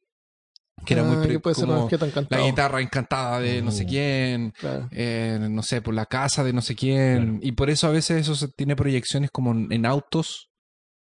[0.85, 1.89] que era muy Ah, puede ser como
[2.29, 3.89] la guitarra encantada de no sé Oh.
[3.89, 4.89] quién, Claro.
[4.91, 7.25] eh, no sé, por la casa de no sé quién.
[7.25, 7.39] Claro.
[7.43, 10.51] Y por eso a veces eso se tiene proyecciones como en, autos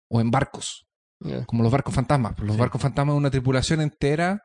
[0.09, 0.85] o en barcos,
[1.45, 2.33] como los barcos fantasmas.
[2.35, 2.59] Pues Los Sí.
[2.59, 4.41] barcos fantasmas es una tripulación entera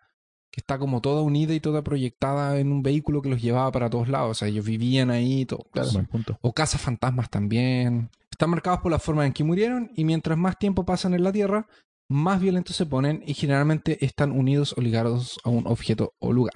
[0.55, 3.91] que está como toda unida y toda proyectada en un vehículo que los llevaba para
[3.91, 4.31] todos lados.
[4.31, 5.67] O sea, ellos vivían ahí y todo.
[5.73, 5.91] Claro.
[6.09, 6.39] Punto.
[6.43, 8.09] O casas fantasmas también.
[8.31, 11.33] Están marcados por la forma en que murieron y mientras más tiempo pasan en la
[11.33, 11.67] Tierra,
[12.09, 16.55] más violentos se ponen y generalmente están unidos o ligados a un objeto o lugar.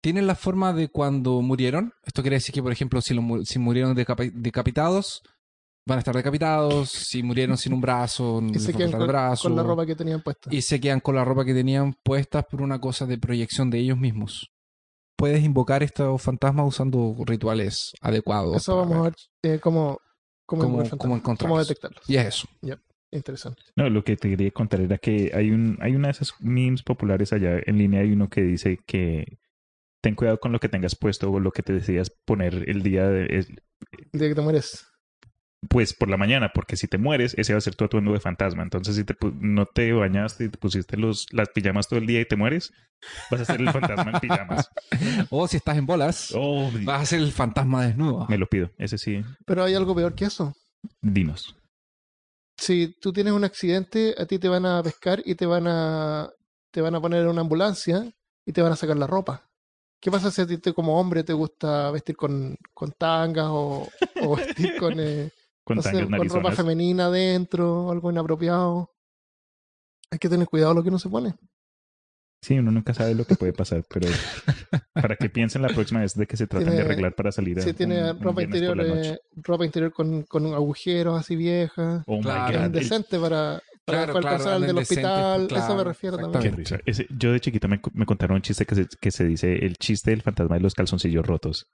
[0.00, 1.94] Tienen la forma de cuando murieron.
[2.04, 5.22] Esto quiere decir que, por ejemplo, si, lo mu- si murieron decapi- decapitados,
[5.86, 6.90] van a estar decapitados.
[6.90, 9.48] Si murieron sin un brazo, Y se quedan con, brazo.
[9.48, 10.48] con la ropa que tenían puesta.
[10.52, 13.78] Y se quedan con la ropa que tenían puestas por una cosa de proyección de
[13.78, 14.50] ellos mismos.
[15.16, 18.56] Puedes invocar estos fantasmas usando rituales adecuados.
[18.56, 19.14] Eso vamos a ver
[19.44, 19.98] eh, cómo,
[20.46, 21.38] cómo, cómo, cómo encontrarlos.
[21.56, 22.08] cómo detectarlos.
[22.10, 22.48] Y es eso.
[23.14, 23.62] Interesante.
[23.76, 26.82] No, lo que te quería contar era que hay un hay una de esas memes
[26.82, 28.00] populares allá en línea.
[28.00, 29.38] Hay uno que dice que
[30.00, 33.06] ten cuidado con lo que tengas puesto o lo que te decidas poner el día
[33.08, 33.62] de, el-
[34.12, 34.86] El día que te mueres.
[35.68, 38.20] Pues por la mañana, porque si te mueres, ese va a ser tu atuendo de
[38.20, 38.62] fantasma.
[38.62, 42.06] Entonces, si te pu- no te bañaste y te pusiste los, las pijamas todo el
[42.06, 42.72] día y te mueres,
[43.30, 44.68] vas a ser el fantasma en pijamas.
[45.30, 48.26] O si estás en bolas, Oh, vas a ser el fantasma desnudo.
[48.28, 48.70] me lo pido.
[48.78, 50.52] Ese sí, Pero hay algo peor que eso.
[51.00, 51.56] dinos.
[52.58, 56.30] Si tú tienes un accidente, a ti te van a pescar y te van a
[56.70, 58.10] te van a poner en una ambulancia
[58.46, 59.48] y te van a sacar la ropa.
[60.00, 63.88] ¿Qué pasa si a ti te, como hombre te gusta vestir con, con tangas o,
[64.22, 65.30] o vestir con, eh,
[65.64, 68.90] Con tangas con ropa femenina adentro, algo inapropiado?
[70.10, 71.34] Hay que tener cuidado lo que uno se pone.
[72.44, 74.08] Sí, uno nunca sabe lo que puede pasar, pero
[74.92, 77.58] para que piensen la próxima vez de que se tratan de Tiene- arreglar para salir
[77.58, 81.36] a Si tiene un- un ropa viernes interior, eh, ropa interior con, con agujeros así
[81.36, 82.02] viejas.
[82.06, 85.42] Oh my Claro, Es God, el- indecente para, para Claro, poder claro, del indecente, hospital.
[85.44, 86.64] Eso me claro, refiero también.
[86.84, 89.76] Ese- yo de chiquito me, me contaron un chiste que se, que se dice el
[89.76, 91.66] chiste del fantasma de los calzoncillos rotos.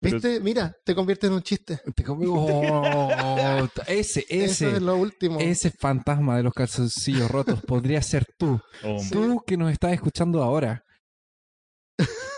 [0.00, 0.40] Pero- ¿Viste?
[0.40, 1.80] Mira, te convierte en un chiste.
[1.94, 5.38] Te Oh, ese, Eso ese, es lo último.
[5.38, 8.58] ese fantasma de los calzoncillos rotos podría ser tú.
[8.82, 9.10] Oh, Sí.
[9.10, 10.84] Tú que nos estás escuchando ahora.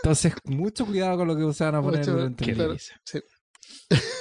[0.02, 2.72] Entonces, mucho cuidado con lo que se van a poner Mucho- durante el claro.
[2.72, 2.94] risa.
[3.04, 3.20] Sí.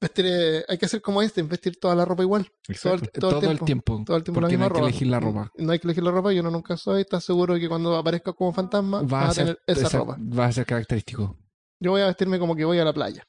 [0.00, 2.44] vestir, eh, hay que hacer como este, vestir toda la ropa igual.
[2.44, 3.20] Todo el, Exacto.
[3.20, 4.02] todo el Todo el tiempo.
[4.04, 4.88] Todo el tiempo la Porque no misma hay que ropa.
[4.90, 5.52] elegir la ropa.
[5.56, 7.00] No hay que elegir la ropa, yo no nunca soy.
[7.00, 9.98] ¿Estás seguro que cuando aparezca como fantasma Va vas a a ser tener esa esa-
[9.98, 10.18] ropa?
[10.20, 11.38] Va a ser característico.
[11.80, 13.26] Yo voy a vestirme como que voy a la playa.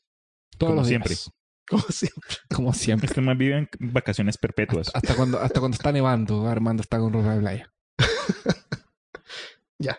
[0.58, 1.04] Todos Como los días.
[1.08, 1.16] siempre.
[1.68, 2.36] Como siempre.
[2.56, 3.08] Como siempre.
[3.08, 4.92] Este más vive en vacaciones perpetuas.
[4.94, 7.74] Hasta cuando, hasta cuando está nevando, Armando está con ropa de playa.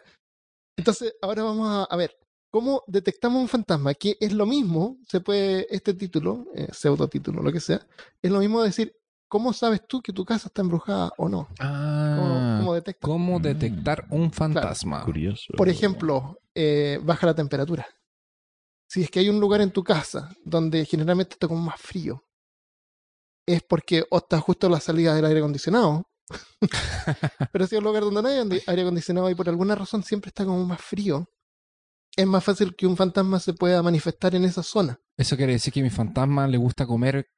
[0.79, 2.17] Entonces, ahora vamos a, a ver.
[2.53, 3.93] ¿Cómo detectamos un fantasma?
[3.95, 7.85] Que es lo mismo, se puede, este título, eh, pseudo título, lo que sea,
[8.23, 8.95] es lo mismo decir,
[9.29, 11.49] ¿cómo sabes tú que tu casa está embrujada o no?
[11.49, 13.07] ¿Cómo, Ah, cómo detectas?
[13.11, 13.43] ¿Cómo Mm.
[13.43, 15.05] detectar un fantasma?
[15.05, 15.53] Curioso.
[15.57, 17.87] Por ejemplo, eh, baja la temperatura.
[18.89, 22.23] Si es que hay un lugar en tu casa donde generalmente está como más frío,
[23.47, 26.09] es porque o está justo a la salida del aire acondicionado,
[27.53, 30.29] Pero si es un lugar donde no hay aire acondicionado y por alguna razón siempre
[30.31, 31.29] está como más frío,
[32.17, 34.99] es más fácil que un fantasma se pueda manifestar en esa zona.
[35.17, 37.29] Eso quiere decir que a mi fantasma le gusta comer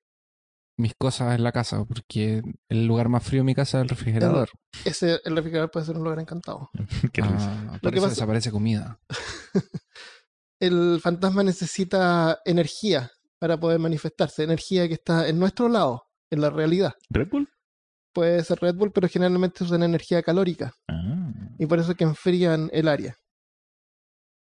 [0.78, 3.88] mis cosas en la casa, porque el lugar más frío de mi casa es el
[3.88, 4.48] refrigerador.
[4.84, 6.70] Ese, el refrigerador puede ser un lugar encantado.
[7.22, 9.00] Ah, Lo que pasa- desaparece comida.
[10.60, 16.50] El fantasma necesita energía para poder manifestarse, energía que está en nuestro lado, en la
[16.50, 16.94] realidad.
[17.10, 17.48] ¿Red Bull?
[18.12, 20.72] Puede ser Red Bull, pero generalmente usan energía calórica.
[20.88, 21.04] Ah.
[21.58, 23.16] y por eso es que enfrían el área.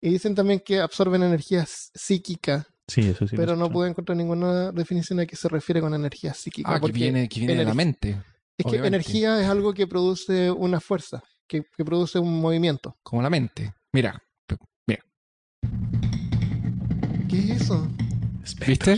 [0.01, 3.35] Y dicen también que absorben energía psíquica, Sí, eso sí.
[3.35, 6.75] pero no pude encontrar ninguna definición a qué se refiere con energía psíquica.
[6.75, 8.09] Ah, que viene, que viene de la mente.
[8.09, 8.87] es que obviamente.
[8.87, 12.95] energía es algo que produce una fuerza, que, que produce un movimiento.
[13.01, 13.73] Como la mente.
[13.93, 14.21] Mira.
[17.35, 17.87] ¿Qué es eso?
[18.65, 18.97] ¿Viste?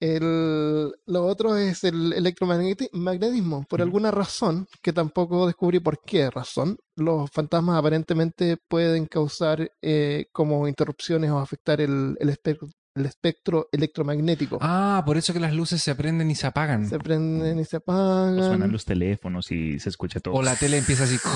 [0.00, 3.64] El, lo otro es el electromagnetismo.
[3.68, 3.86] Por Ujú.
[3.86, 10.66] alguna razón, que tampoco descubrí por qué razón, los fantasmas aparentemente pueden causar eh, como
[10.68, 14.58] interrupciones o afectar el, el espectro, el espectro electromagnético.
[14.60, 16.88] Ah, por eso que las luces se prenden y se apagan.
[16.88, 18.72] Se prenden y se O suenan apagan.
[18.72, 20.34] los teléfonos y se escucha todo.
[20.34, 21.16] O la tele empieza así.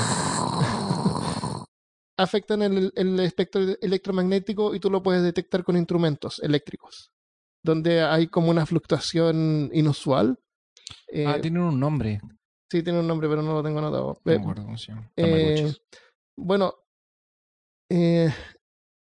[2.18, 7.12] Afectan el, el espectro electromagnético y tú lo puedes detectar con instrumentos eléctricos,
[7.62, 10.38] donde hay como una fluctuación inusual.
[11.08, 12.20] Eh, Ah, tienen un nombre.
[12.70, 14.20] Sí, tiene un nombre, pero no lo tengo anotado.
[14.24, 15.10] No Eh, me acuerdo cómo se llama.
[15.16, 15.72] eh,
[16.36, 16.74] bueno,
[17.90, 18.32] eh,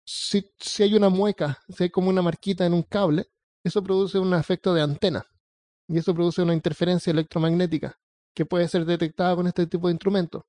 [0.06, 3.28] si, si hay una mueca, si hay como una marquita en un cable,
[3.64, 5.26] eso produce un efecto de antena.
[5.88, 8.00] Y eso produce una interferencia electromagnética
[8.34, 10.44] que puede ser detectada con este tipo de instrumentos.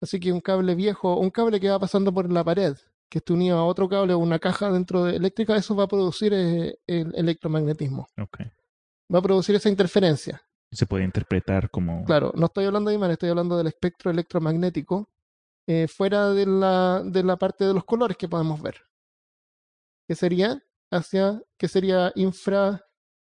[0.00, 2.76] Así que un cable viejo, un cable que va pasando por la pared,
[3.08, 5.88] que esté unido a otro cable o una caja dentro de eléctrica, eso va a
[5.88, 8.06] producir eh, el electromagnetismo.
[8.20, 8.40] Ok.
[9.12, 10.42] Va a producir esa interferencia.
[10.70, 12.04] Se puede interpretar como.
[12.04, 15.08] Claro, no estoy hablando de imanes, estoy hablando del espectro electromagnético
[15.66, 18.76] eh, fuera de la, de la parte de los colores que podemos ver.
[20.06, 22.82] Que sería hacia, que sería infra,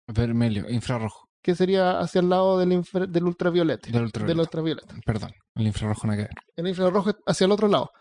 [0.08, 1.25] Vermelho, infrarrojo.
[1.46, 3.92] Que sería hacia el lado del, infra- del ultravioleta.
[3.92, 4.34] Del ultravioleta.
[4.34, 4.96] Del ultravioleta.
[5.06, 6.32] Perdón, el infrarrojo nada que ver.
[6.56, 7.92] El infrarrojo es hacia el otro lado.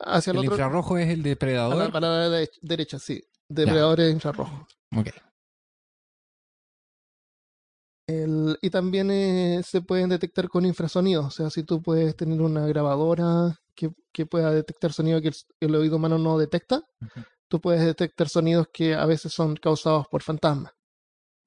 [0.00, 1.96] Hacia el, El otro infrarrojo es el a la, depredador.
[1.96, 3.22] a la de- derecha, sí.
[3.46, 4.66] Depredadores infrarrojos.
[4.96, 5.08] Ok.
[8.08, 11.26] El- y también eh, se pueden detectar con infrasonidos.
[11.26, 15.34] O sea, si tú puedes tener una grabadora que, que pueda detectar sonido que el,
[15.60, 16.82] el oído humano no detecta,
[17.48, 20.72] tú puedes detectar sonidos que a veces son causados por fantasmas.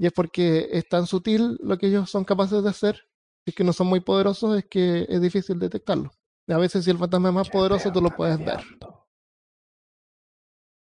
[0.01, 3.07] Y es porque es tan sutil lo que ellos son capaces de hacer,
[3.45, 6.11] es que no son muy poderosos, es que es difícil detectarlo.
[6.47, 8.61] A veces si el fantasma es más poderoso, tú lo puedes ver.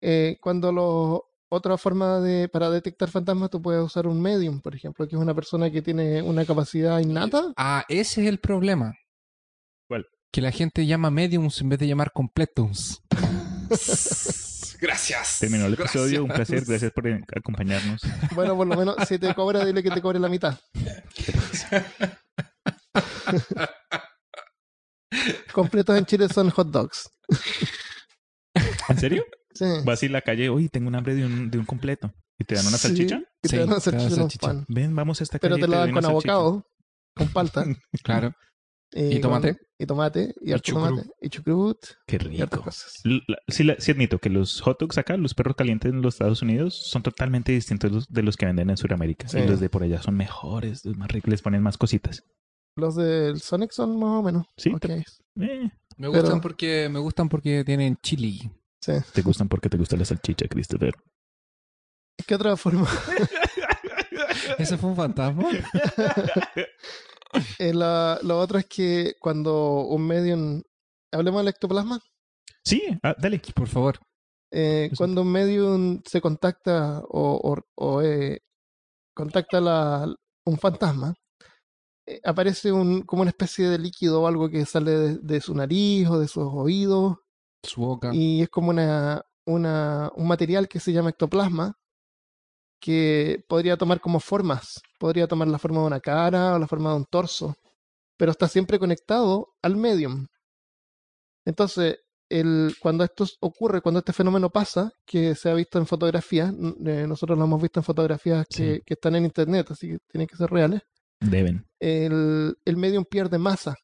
[0.01, 4.73] Eh, cuando lo, otra forma de para detectar fantasmas, tú puedes usar un medium, por
[4.73, 7.53] ejemplo, que es una persona que tiene una capacidad innata.
[7.55, 8.95] Ah, ese es el problema.
[9.87, 10.07] ¿Cuál?
[10.31, 13.03] Que la gente llama mediums en vez de llamar completums.
[14.83, 15.39] Gracias.
[15.39, 15.95] Terminó el Gracias.
[15.95, 16.23] episodio.
[16.23, 16.63] Un placer.
[16.67, 18.01] Gracias por acompañarnos.
[18.35, 20.59] Bueno, por lo menos si te cobra, dile que te cobre la mitad.
[25.53, 27.09] Completos en Chile son hot dogs.
[28.89, 29.23] ¿En serio?
[29.53, 29.65] Sí.
[29.85, 30.49] Vas a ir a la calle.
[30.49, 32.11] Oye, tengo un hambre de un, de un completo.
[32.39, 33.17] ¿Y te dan una Sí, salchicha?
[33.43, 34.65] y te Sí, dan una te dan salchicha pan.
[34.67, 35.55] Ven, vamos a esta calle.
[35.55, 36.31] Pero te la doy dan con salchicha.
[36.33, 36.65] abocado,
[37.15, 37.65] con palta.
[38.03, 38.33] Claro.
[38.95, 39.55] Y, ¿Y tomate?
[39.55, 40.85] con- y tomate, y, chucrut.
[40.89, 42.61] tomate, y chucrut, Qué y rico.
[42.61, 43.01] cosas.
[43.03, 46.01] L- la- Sí, la- sí admito que los hot dogs acá, los perros calientes en
[46.01, 49.27] los Estados Unidos, son totalmente distintos los- de los que venden en Sudamérica.
[49.27, 49.39] Sí.
[49.39, 52.23] Y los de por allá son mejores, los más ricos, les ponen más cositas.
[52.75, 54.45] Los del Sonic son más o menos.
[54.57, 55.03] Sí, Eh,
[55.35, 58.51] Me Pero- gustan porque me gustan porque tienen chili.
[58.81, 58.93] Sí.
[59.13, 60.93] te gustan porque te gusta la salchicha, Christopher.
[62.27, 62.87] ¿Qué otra forma?
[64.57, 65.45] ¿Ese fue un fantasma?
[67.59, 70.61] Eh, la- lo otro es que cuando un medium.
[71.11, 71.99] Hablemos del ectoplasma.
[72.65, 73.39] Sí, ah, dale.
[73.55, 73.99] Por favor.
[74.51, 78.39] Eh, cuando un medium se contacta o, o- o, eh,
[79.15, 80.13] contacta la,
[80.45, 81.13] un fantasma,
[82.07, 85.55] eh, aparece un, como una especie de líquido o algo que sale de, de su
[85.55, 87.17] nariz o de sus oídos
[87.63, 88.11] Su boca.
[88.13, 91.77] y es como una, una, un material que se llama ectoplasma
[92.83, 94.81] que podría tomar como formas.
[94.99, 97.55] Podría tomar la forma de una cara o la forma de un torso,
[98.17, 100.27] pero está siempre conectado al medium.
[101.45, 101.97] Entonces,
[102.29, 106.51] el, cuando esto ocurre, cuando este fenómeno pasa, que se ha visto en fotografías,
[106.85, 108.81] eh, nosotros lo hemos visto en fotografías que, Sí.
[108.85, 110.81] que están en internet, así que tienen que ser reales,
[111.21, 111.65] Deben.
[111.79, 113.75] el, el medium pierde masa.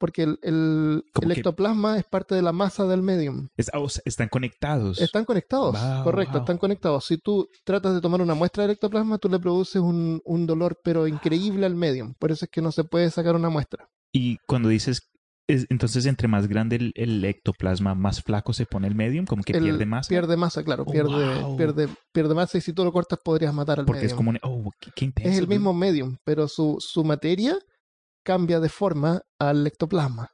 [0.00, 3.48] Porque el, el, que- ectoplasma es parte de la masa del medium.
[3.56, 5.00] Es- ah, están conectados.
[5.00, 6.40] Están conectados, Wow, correcto, wow.
[6.40, 7.04] están conectados.
[7.04, 10.78] Si tú tratas de tomar una muestra del ectoplasma, tú le produces un, un dolor,
[10.82, 12.14] pero increíble al medium.
[12.18, 13.86] Por eso es que no se puede sacar una muestra.
[14.12, 15.02] Y cuando dices,
[15.46, 19.42] es- entonces entre más grande el, el ectoplasma, más flaco se pone el medium, como
[19.42, 20.08] que El- pierde más.
[20.08, 21.56] Pierde masa, claro, Oh, pierde, wow.
[21.56, 24.16] pierde, pierde masa y si tú lo cortas podrías matar al Porque es medium.
[24.16, 24.38] como un...
[24.42, 25.30] Oh, qué, qué intenso.
[25.30, 27.58] es el mismo medium, pero su, su materia
[28.24, 30.30] cambia de forma al ectoplasma.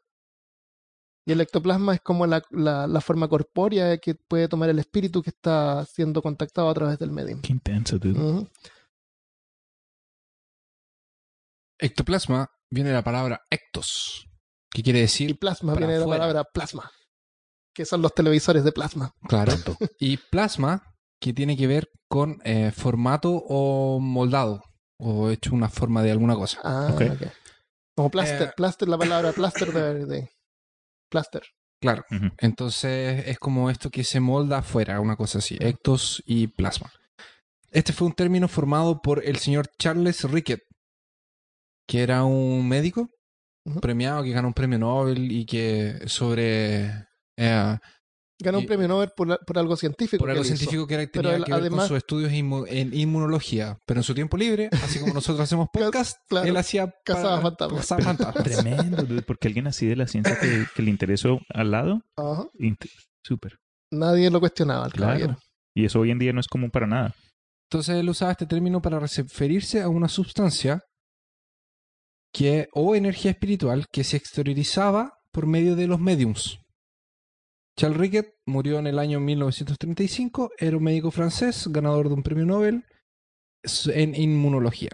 [1.29, 5.23] Y el ectoplasma es como la, la, la forma corpórea que puede tomar el espíritu
[5.23, 7.41] que está siendo contactado a través del medium.
[7.41, 8.47] Qué intenso, dude.
[11.79, 14.27] Ectoplasma viene de la palabra ectos,
[14.71, 16.91] que quiere Y decir, plasma para viene de la palabra plasma,
[17.75, 19.13] que son los televisores de plasma.
[19.29, 19.53] claro,
[19.99, 24.63] y plasma, que tiene que ver con eh, formato o moldado,
[24.99, 26.61] o hecho una forma de alguna cosa.
[26.65, 27.03] Ah, Ok.
[27.13, 27.23] ok.
[27.97, 30.31] Como plaster, Eh, plaster, la palabra plaster de, de
[31.11, 31.43] plaster.
[31.81, 32.05] Claro.
[32.39, 36.91] Entonces es como esto que se molda afuera, una cosa así, ectos y plasma.
[37.71, 40.63] Este fue un término formado por el señor Charles Rickett,
[41.87, 43.09] que era un médico
[43.81, 46.87] premiado que ganó un premio Nobel y que sobre
[47.37, 47.79] eh,
[48.39, 50.19] Ganó un premio Nobel por, la- por algo científico.
[50.19, 50.57] por que algo hizo.
[50.57, 54.01] científico que era- tenía él, que ver además- con sus estudios inmu- en inmunología, pero
[54.01, 57.81] en su tiempo libre, así como nosotros hacemos podcast, Claro, él hacía cazaba fantasmas.
[57.81, 58.45] cazaba fantasmas.
[58.45, 62.47] Tremendo, dude, porque alguien así de la ciencia que, que le interesó al lado, Ajá.
[63.23, 63.59] súper.
[63.91, 65.13] Nadie lo cuestionaba al Claro.
[65.19, 65.39] caballero.
[65.75, 67.15] Y eso hoy en día no es común para nada.
[67.71, 70.83] Entonces él usaba este término para referirse a una sustancia
[72.33, 76.59] que, o energía espiritual que se exteriorizaba por medio de los mediums.
[77.79, 82.47] Charles Rickett murió en el año 1935, era un médico francés, ganador de un premio
[82.47, 82.85] Nobel
[83.93, 84.91] en inmunología.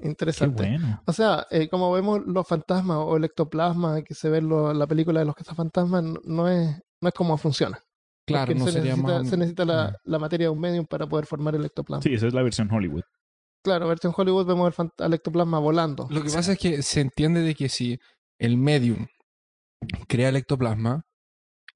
[0.00, 0.62] Interesante.
[0.68, 1.02] bueno.
[1.06, 4.74] O sea, eh, como vemos los fantasmas o el ectoplasma que se ve en lo-
[4.74, 7.78] la película de los cazafantasmas, no, no es, no es como funciona.
[8.26, 9.28] Claro, no se sería necesita, más...
[9.30, 12.02] se necesita la, la materia de un medium para poder formar el ectoplasma.
[12.02, 13.02] Sí, esa es la versión Hollywood.
[13.64, 16.08] Claro, versión Hollywood vemos el al ectoplasma volando.
[16.10, 17.98] Lo que pasa es que se entiende de que si
[18.38, 19.06] el medium
[20.08, 21.02] crea el ectoplasma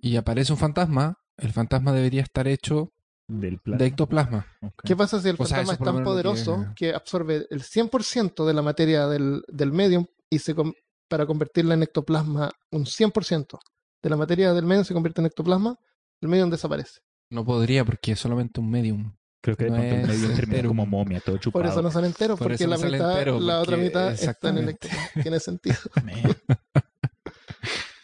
[0.00, 2.92] y aparece un fantasma, el fantasma debería estar hecho
[3.28, 3.78] Del plasma.
[3.78, 4.46] de ectoplasma.
[4.62, 4.82] Ok.
[4.84, 6.94] ¿Qué pasa si el O sea, fantasma eso es tan poderoso que...
[6.94, 10.72] absorbe el 100% de la materia del, del medium y se com-
[11.08, 13.58] para convertirla en ectoplasma, un 100%
[14.02, 15.76] de la materia del medium se convierte en ectoplasma,
[16.20, 17.00] el medium desaparece.
[17.30, 19.14] No podría porque es solamente un medium.
[19.42, 21.62] Creo que de no pronto es medio termina como momia, todo chupado.
[21.62, 24.12] Por eso no sale entero, Por porque la sale mitad, entero, la otra porque- mitad
[24.12, 24.78] está en el.
[25.22, 25.76] Tiene sentido.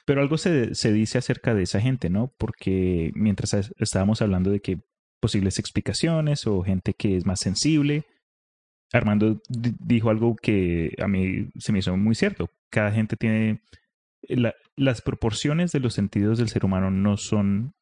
[0.06, 2.32] Pero algo se, se dice acerca de esa gente, ¿no?
[2.38, 4.78] Porque mientras es- estábamos hablando de que
[5.20, 8.04] posibles explicaciones o gente que es más sensible,
[8.92, 12.48] Armando di- dijo algo que a mí se me hizo muy cierto.
[12.70, 13.60] Cada gente tiene...
[14.28, 17.74] la- las proporciones de los sentidos del ser humano no son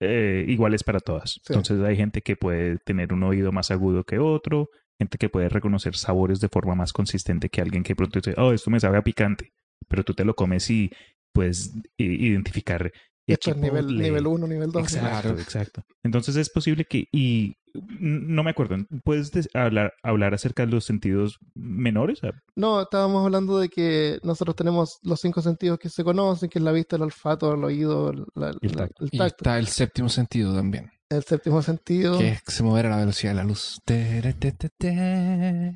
[0.00, 1.40] eh, iguales para todas.
[1.48, 5.48] Entonces hay gente que puede tener un oído más agudo que otro, gente que puede
[5.48, 8.96] reconocer sabores de forma más consistente que alguien que pronto dice, oh, esto me sabe
[8.98, 9.52] a picante,
[9.88, 10.90] pero tú te lo comes y
[11.36, 12.82] puedes identificar.
[12.86, 12.92] el
[13.34, 14.82] Esto es nivel, nivel 1, nivel 2.
[14.84, 15.40] Exacto, Claro.
[15.40, 15.82] exacto.
[16.04, 17.54] Entonces es posible que, y
[18.00, 22.20] no me acuerdo, ¿puedes des- hablar, hablar acerca de los sentidos menores?
[22.22, 26.58] Ah, No, estábamos hablando de que nosotros tenemos los cinco sentidos que se conocen, que
[26.58, 29.04] es la vista, el olfato, el oído, la- el la- tacto.
[29.04, 29.36] el Y tacto.
[29.42, 32.18] está el séptimo sentido también, El séptimo sentido.
[32.18, 33.80] que es se mover a la velocidad de la luz.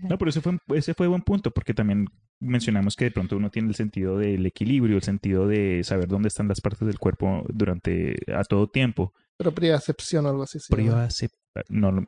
[0.09, 2.09] No, pero ese fue, ese fue buen punto, porque también
[2.41, 6.29] mencionamos que de pronto uno tiene el sentido del equilibrio, el sentido de saber dónde
[6.29, 9.13] están las partes del cuerpo durante a todo tiempo.
[9.39, 10.59] Propriocepción o algo así.
[10.59, 11.07] llama.
[11.07, 11.31] Privace-
[11.69, 12.07] no, no,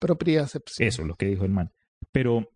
[0.00, 0.88] Propriocepción.
[0.88, 1.72] eso, lo que dijo el man.
[2.12, 2.50] Pero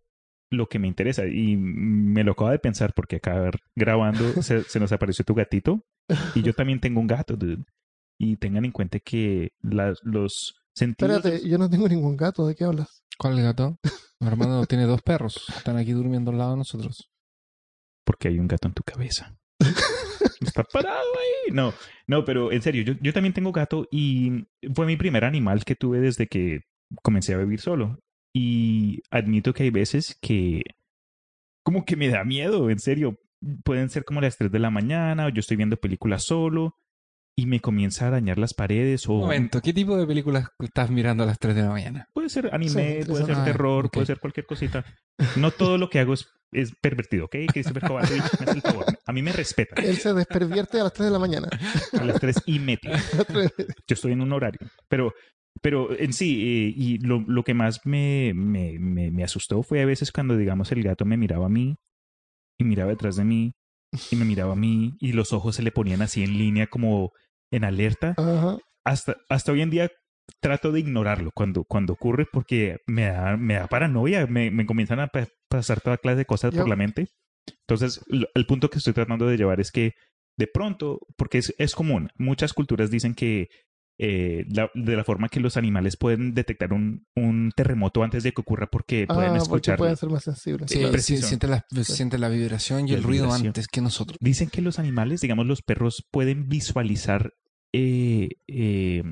[0.51, 4.79] lo que me interesa, y me lo acabo de pensar porque acá grabando se, se
[4.79, 5.85] nos apareció tu gatito,
[6.35, 7.63] y yo también tengo un gato, dude.
[8.23, 11.17] Y tengan en cuenta que los sentidos...
[11.17, 13.03] Espérate, yo no tengo ningún gato, ¿de qué hablas?
[13.17, 13.79] ¿Cuál es el gato?
[14.19, 15.43] Armando tiene dos perros.
[15.57, 17.09] Están aquí durmiendo al lado de nosotros.
[18.05, 19.35] porque hay un gato en tu cabeza.
[20.39, 21.51] Está parado ahí.
[21.51, 21.73] No,
[22.05, 25.75] no, pero en serio, yo, yo también tengo gato y fue mi primer animal que
[25.75, 26.59] tuve desde que
[27.01, 27.97] comencé a vivir solo.
[28.35, 30.61] Y admito que hay veces que
[31.63, 33.17] como que me da miedo, en serio.
[33.63, 36.75] Pueden ser como las 3 de la mañana o yo estoy viendo películas solo
[37.41, 40.91] y me comienza a arañar las paredes o Un momento, ¿qué tipo de películas estás
[40.91, 42.07] mirando a las 3 de la mañana?
[42.13, 43.93] puede ser anime, Sí, puede ser terror, ok.
[43.93, 44.85] puede ser cualquier cosita.
[45.37, 47.35] No todo lo que hago es, es pervertido, ¿ok?
[47.51, 48.85] Christopher Kovacevic, me hace el favor.
[49.05, 49.81] A mí me respeta.
[49.81, 51.47] Él se despervierte a las 3 de la mañana.
[51.99, 52.91] a las 3 y media.
[53.87, 54.59] Yo estoy en un horario.
[54.87, 55.13] Pero,
[55.61, 59.81] pero en sí, eh, y lo, lo que más me, me, me, me asustó fue
[59.81, 61.75] a veces cuando, digamos, el gato me miraba a mí
[62.59, 63.53] y miraba detrás de mí
[64.11, 67.11] y me miraba a mí y los ojos se le ponían así en línea como
[67.51, 68.15] en alerta.
[68.17, 68.57] Ajá.
[68.85, 69.89] Hasta, hasta hoy en día
[70.39, 74.99] trato de ignorarlo cuando, cuando ocurre porque me da, me da paranoia, me, me comienzan
[74.99, 77.07] a pa- pasar toda clase de cosas Yo- por la mente.
[77.67, 79.93] Entonces, el punto que estoy tratando de llevar es que
[80.37, 83.49] de pronto, porque es, es común, muchas culturas dicen que
[84.03, 88.31] eh, la- de la forma que los animales pueden detectar un, un terremoto antes de
[88.31, 89.77] que ocurra porque pueden Ah, porque escuchar.
[89.77, 90.71] pueden ser más sensibles.
[90.71, 93.47] Sí, sí, siente, la, siente la vibración y La el ruido vibración.
[93.49, 94.17] antes que nosotros.
[94.19, 97.33] Dicen que los animales, digamos los perros, pueden visualizar
[97.73, 99.03] eh, eh,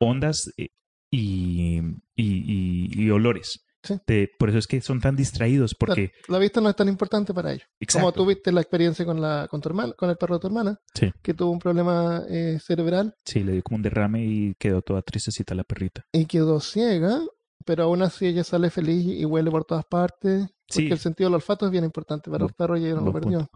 [0.00, 0.68] ondas eh,
[1.10, 1.78] y,
[2.16, 3.64] y- y- y olores.
[3.82, 3.98] Sí.
[4.38, 6.12] Por eso es que son tan distraídos, porque...
[6.28, 7.64] La vista no es tan importante para ellos.
[7.64, 7.78] Como
[8.08, 8.12] Exacto.
[8.12, 11.10] tuviste la experiencia con la con tu hermana, con el perro de tu hermana, Sí.
[11.22, 15.02] que tuvo un problema eh, cerebral Sí, le dio como un derrame y quedó toda
[15.02, 16.04] tristecita la perrita.
[16.12, 17.20] y quedó ciega,
[17.64, 20.48] pero aún así ella sale feliz y huele por todas partes.
[20.68, 20.92] Porque Sí.
[20.92, 23.50] el sentido del olfato es bien importante para los perros y ella no lo perdió.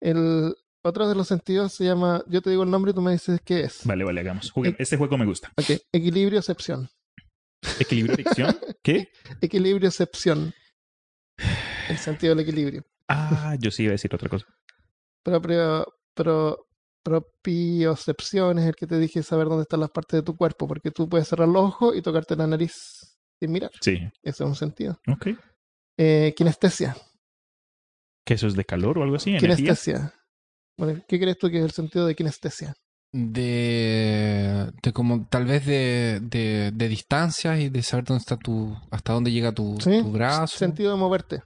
[0.00, 3.12] El otro de los sentidos se llama, yo te digo el nombre y tú me
[3.12, 3.80] dices qué es.
[3.84, 4.52] Vale, vale, hagamos.
[4.64, 4.74] Eh.
[4.78, 5.52] Este juego me gusta.
[5.56, 6.88] Ok, equilibriocepción.
[7.78, 8.56] Equilibrio adicción.
[8.82, 9.08] ¿Qué?
[9.40, 10.52] Equilibriocepción.
[11.88, 12.84] El sentido del equilibrio.
[13.08, 14.46] Ah, yo sí iba a decir otra cosa.
[15.22, 16.66] Pero, pero
[17.02, 20.90] propiocepción es el que te dije saber dónde están las partes de tu cuerpo, porque
[20.90, 23.70] tú puedes cerrar los ojos y tocarte la nariz sin mirar.
[23.80, 23.98] Sí.
[24.22, 25.00] Ese es un sentido.
[25.06, 25.28] Ok.
[25.98, 26.96] Eh, kinestesia.
[28.24, 29.30] ¿Que eso es de calor o algo así?
[29.30, 29.56] ¿Energía?
[29.56, 30.14] Kinestesia.
[30.76, 32.74] Bueno, ¿Qué crees tú que es el sentido de kinestesia?
[33.12, 38.76] De, de como tal vez de, de, de distancias y de saber dónde está tu,
[38.90, 40.58] hasta dónde llega tu, Sí, tu brazo.
[40.58, 41.36] Sentido de moverte.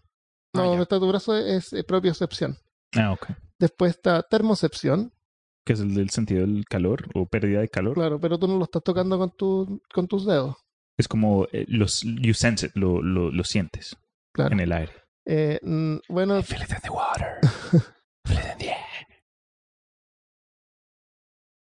[0.53, 0.69] No, Ah, ya.
[0.71, 2.57] donde está tu brazo es eh, propiocepción.
[2.97, 3.29] Ah, ok.
[3.59, 5.13] Después está termocepción,
[5.65, 7.95] Que es el del sentido del calor o pérdida de calor.
[7.95, 10.57] claro, pero tú no lo estás tocando con, tu, con tus dedos.
[10.99, 13.97] Es como eh, los, you sense it, lo, lo, lo sientes
[14.35, 14.53] Claro.
[14.55, 14.93] en el aire.
[15.27, 17.39] Eh, mm, bueno, Feel it in the water.
[18.27, 18.77] Feel it in the air.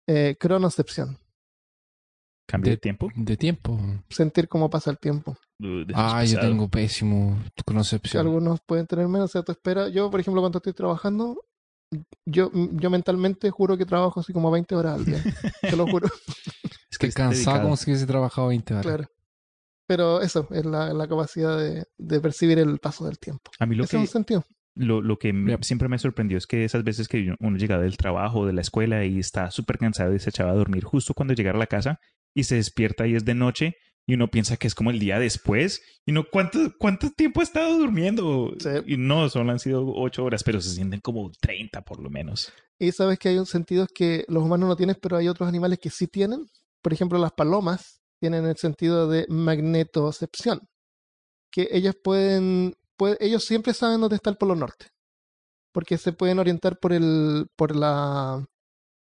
[0.06, 1.18] Eh, cronocepción.
[2.46, 3.08] Cambio de, De- tiempo.
[3.16, 3.78] De tiempo.
[4.10, 5.36] Sentir cómo pasa el tiempo.
[5.60, 8.26] Uh, Ah, yo tengo pésimo concepción.
[8.26, 9.90] Algunos pueden tener menos, o sea, tú esperas.
[9.92, 11.42] Yo, por ejemplo, cuando estoy trabajando,
[12.26, 15.22] yo, yo mentalmente juro que trabajo así como 20 horas al día.
[15.62, 16.08] Te lo juro,
[16.90, 18.86] Es que cansado como si hubiese trabajado 20 horas.
[18.86, 19.04] claro.
[19.86, 23.50] Pero eso es la, la capacidad de, de percibir el paso del tiempo.
[23.58, 24.44] A mí lo Ese es un que, sentido.
[24.74, 25.62] Lo, lo que Yep.
[25.62, 29.04] siempre me sorprendió es que esas veces que uno llegaba del trabajo, de la escuela
[29.04, 32.00] y está súper cansado y se echaba a dormir justo cuando llegara a la casa
[32.34, 35.18] y se despierta y es de noche y uno piensa que es como el día
[35.18, 38.52] después y no, ¿cuánto, cuánto tiempo ha estado durmiendo?
[38.58, 38.68] Sí.
[38.86, 42.52] Y no, solo han sido ocho horas, pero se sienten como 30 por lo menos.
[42.78, 45.78] Y sabes que hay un sentido que los humanos no tienen, pero hay otros animales
[45.78, 46.44] que sí tienen.
[46.82, 50.60] Por ejemplo, las palomas tienen el sentido de magnetocepción.
[51.50, 54.86] Que ellas pueden, puede- ellos siempre saben dónde está el polo norte.
[55.72, 58.44] Porque se pueden orientar por el, por la,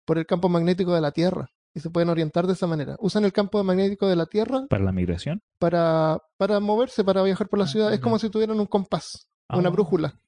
[0.07, 1.49] por el campo magnético de la Tierra.
[1.75, 2.97] Y se pueden orientar de esa manera.
[3.01, 5.43] Usan el campo magnético de la Tierra Para la migración.
[5.59, 7.93] para, para moverse, para viajar por la Ah, ciudad.
[7.93, 9.73] Es como si tuvieran un compás, una Ah.
[9.73, 10.19] brújula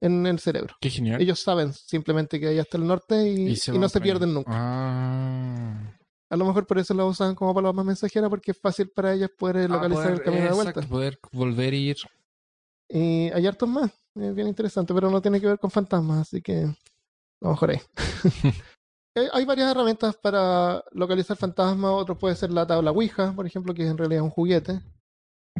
[0.00, 0.74] en el cerebro.
[0.80, 1.20] Qué genial.
[1.20, 4.50] Ellos saben simplemente que ahí está el norte y, y no se pierden nunca.
[4.54, 5.94] Ah.
[6.30, 9.28] A lo mejor por eso la usan como paloma mensajera porque es fácil para ellas
[9.38, 10.88] poder localizar Ah, el camino de exacto, vuelta.
[10.88, 11.96] poder volver a ir.
[12.88, 16.42] Y hay hartos más, es bien interesante, pero no tiene que ver con fantasmas, así
[16.42, 16.74] que a
[17.40, 17.80] lo mejor ahí.
[19.32, 23.84] Hay varias herramientas para localizar fantasmas, otro puede ser la tabla Ouija, por ejemplo, que
[23.84, 24.80] es en realidad un juguete,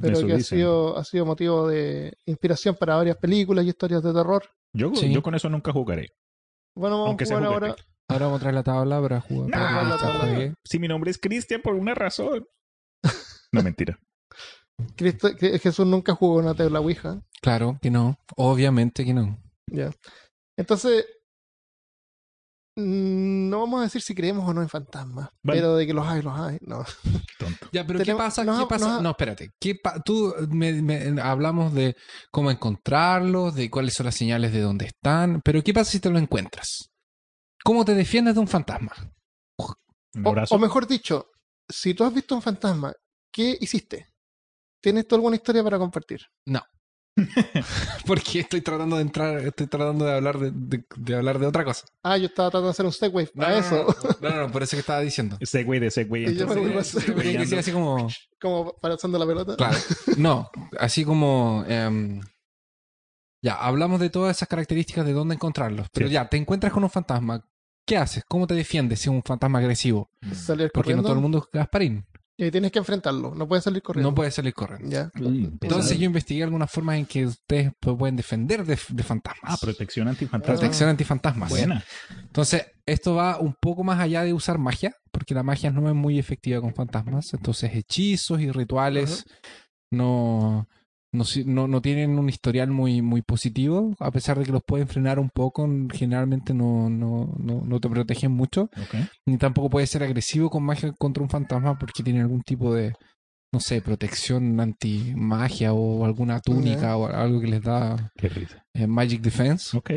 [0.01, 0.59] pero Eso que ha dicen.
[0.59, 4.43] sido, ha sido motivo de inspiración para varias películas y historias de terror.
[4.77, 5.13] Yo, Sí.
[5.13, 6.09] yo con eso nunca jugaré.
[6.77, 7.77] Bueno, vamos Aunque a jugar ahora.
[8.11, 9.51] Ahora vamos a traer la tabla para jugar.
[9.53, 10.55] Para la tabla.
[10.65, 12.45] Si mi nombre es Cristian por una razón.
[13.53, 13.97] No, mentira.
[14.97, 17.21] Cristo- Jesús nunca jugó una tabla Ouija.
[17.41, 18.17] Claro que no.
[18.37, 19.39] Obviamente que no.
[19.71, 19.91] Ya.
[20.59, 21.05] Entonces,
[22.77, 25.61] mm, no vamos a decir si creemos o no en fantasmas, Vale.
[25.61, 26.59] pero de que los hay, los hay.
[26.63, 26.85] No.
[27.39, 27.69] Tonto.
[27.73, 28.45] Ya, pero Tenemos- ¿qué pasa?
[28.45, 29.01] nos ¿Qué pasa?
[29.01, 29.51] No, espérate.
[29.61, 31.97] ¿Qué pa- Tú me, me- hablamos de
[32.31, 36.11] cómo encontrarlos, de cuáles son las señales de dónde están, pero ¿qué pasa si te
[36.11, 36.91] lo encuentras?
[37.65, 38.93] ¿Cómo te defiendes de un fantasma?
[40.17, 40.55] Un O, abrazo.
[40.55, 41.31] o mejor dicho,
[41.69, 42.93] si tú has visto un fantasma,
[43.33, 44.14] ¿qué hiciste?
[44.85, 46.21] ¿Tienes tú alguna historia para compartir?
[48.07, 51.65] Porque estoy tratando de entrar, estoy tratando de hablar de, de- de hablar de otra
[51.65, 51.87] cosa.
[52.03, 53.87] Ah, yo estaba tratando de hacer un segue No, a no, eso,
[54.21, 55.39] No, no, no, por eso que estaba diciendo.
[55.43, 56.25] Segway de Segway.
[56.25, 58.09] Y yo me entonces, así como.
[58.41, 59.57] como pasando la pelota.
[59.57, 59.77] Claro.
[60.17, 61.65] No, así como.
[61.69, 62.21] em,
[63.43, 65.87] ya, hablamos de todas esas características de dónde encontrarlos.
[65.93, 66.15] Pero Sí.
[66.15, 67.45] ya, te encuentras con un fantasma.
[67.87, 68.25] ¿Qué haces?
[68.27, 70.11] ¿Cómo te defiendes si es un fantasma agresivo?
[70.33, 71.03] Salir Porque corriendo.
[71.03, 72.07] no todo el mundo es Gasparín.
[72.37, 73.35] Y ahí tienes que enfrentarlo.
[73.35, 74.11] No puedes salir corriendo.
[74.11, 74.89] No puede salir corriendo.
[74.89, 75.11] Ya.
[75.15, 79.53] Entonces yo investigué algunas formas en que ustedes pueden defender de, de fantasmas.
[79.55, 80.55] Ah, protección antifantasma.
[80.55, 81.51] Protección antifantasmas.
[81.51, 81.85] Buena.
[82.21, 85.95] Entonces, esto va un poco más allá de usar magia, porque la magia no es
[85.95, 87.33] muy efectiva con fantasmas.
[87.35, 89.25] Entonces, hechizos y rituales
[89.95, 90.69] no,
[91.15, 94.89] no, no, no tienen un historial muy, muy positivo, a pesar de que los pueden
[94.89, 98.69] frenar un poco, generalmente no, no, no, no te protegen mucho,
[99.27, 102.93] ni tampoco puede ser agresivo con magia contra un fantasma porque tiene algún tipo de,
[103.53, 108.11] no sé, protección anti-magia o alguna túnica o algo que les da
[108.75, 109.77] eh, Magic Defense.
[109.77, 109.93] Ok.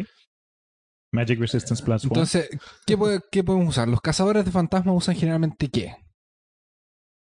[1.13, 2.09] Magic Resistance Plus One.
[2.09, 2.49] Entonces,
[2.85, 3.87] ¿qué, puede- qué podemos usar?
[3.87, 5.95] Los cazadores de fantasmas usan generalmente qué?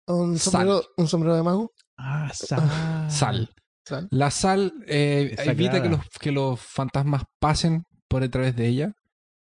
[0.07, 1.73] Un sombrero, un sombrero de mago.
[1.97, 2.61] ah, sal.
[3.11, 3.51] Sal.
[3.91, 4.09] Sal.
[4.11, 8.93] La sal eh, evita que los, que los fantasmas pasen por a través de ella.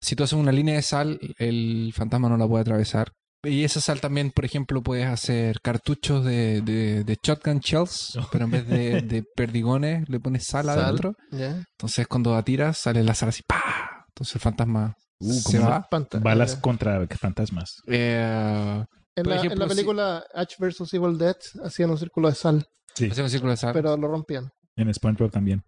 [0.01, 3.11] Si tú haces una línea de sal, el fantasma no la puede atravesar.
[3.43, 8.45] Y esa sal también, por ejemplo, puedes hacer cartuchos de, de, de shotgun shells, pero
[8.45, 10.79] en vez de, de perdigones le pones sal, Sal.
[10.79, 11.13] adentro.
[11.31, 14.05] Entonces cuando la tiras sale la sal así, ¡pa!
[14.09, 15.83] Entonces el fantasma Uh, se va.
[16.21, 17.77] Balas contra fantasmas.
[17.87, 18.83] Eh,
[19.15, 20.93] En la, ejemplo, en la si- película Ash vs.
[20.93, 22.63] Evil Dead hacían un círculo de sal,
[22.97, 23.21] Sí.
[23.21, 23.73] un círculo de sal.
[23.73, 24.49] pero lo rompían.
[24.75, 25.63] En SpongeBob también.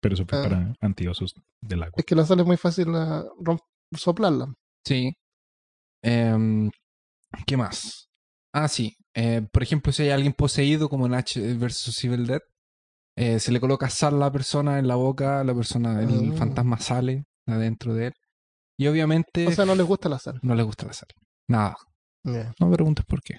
[0.00, 0.42] Pero eso fue Ah.
[0.42, 1.94] para antiosos del agua.
[1.96, 3.64] Es que la sal es muy fácil ah, romp-
[3.96, 4.52] soplarla.
[4.86, 5.12] Sí.
[6.02, 6.70] Em,
[7.46, 8.08] ¿Qué más?
[8.52, 8.96] Ah, sí.
[9.14, 12.40] Eh, por ejemplo, si hay alguien poseído como en H versus Evil Dead,
[13.16, 16.36] eh, se le coloca sal a la persona en la boca, la persona, el Ah.
[16.36, 18.14] fantasma sale adentro de él.
[18.78, 20.38] Y obviamente O sea, no les gusta la sal.
[20.42, 21.08] no le gusta la sal.
[21.48, 21.76] Nada.
[22.24, 22.52] Ya.
[22.60, 23.34] No me preguntes por qué.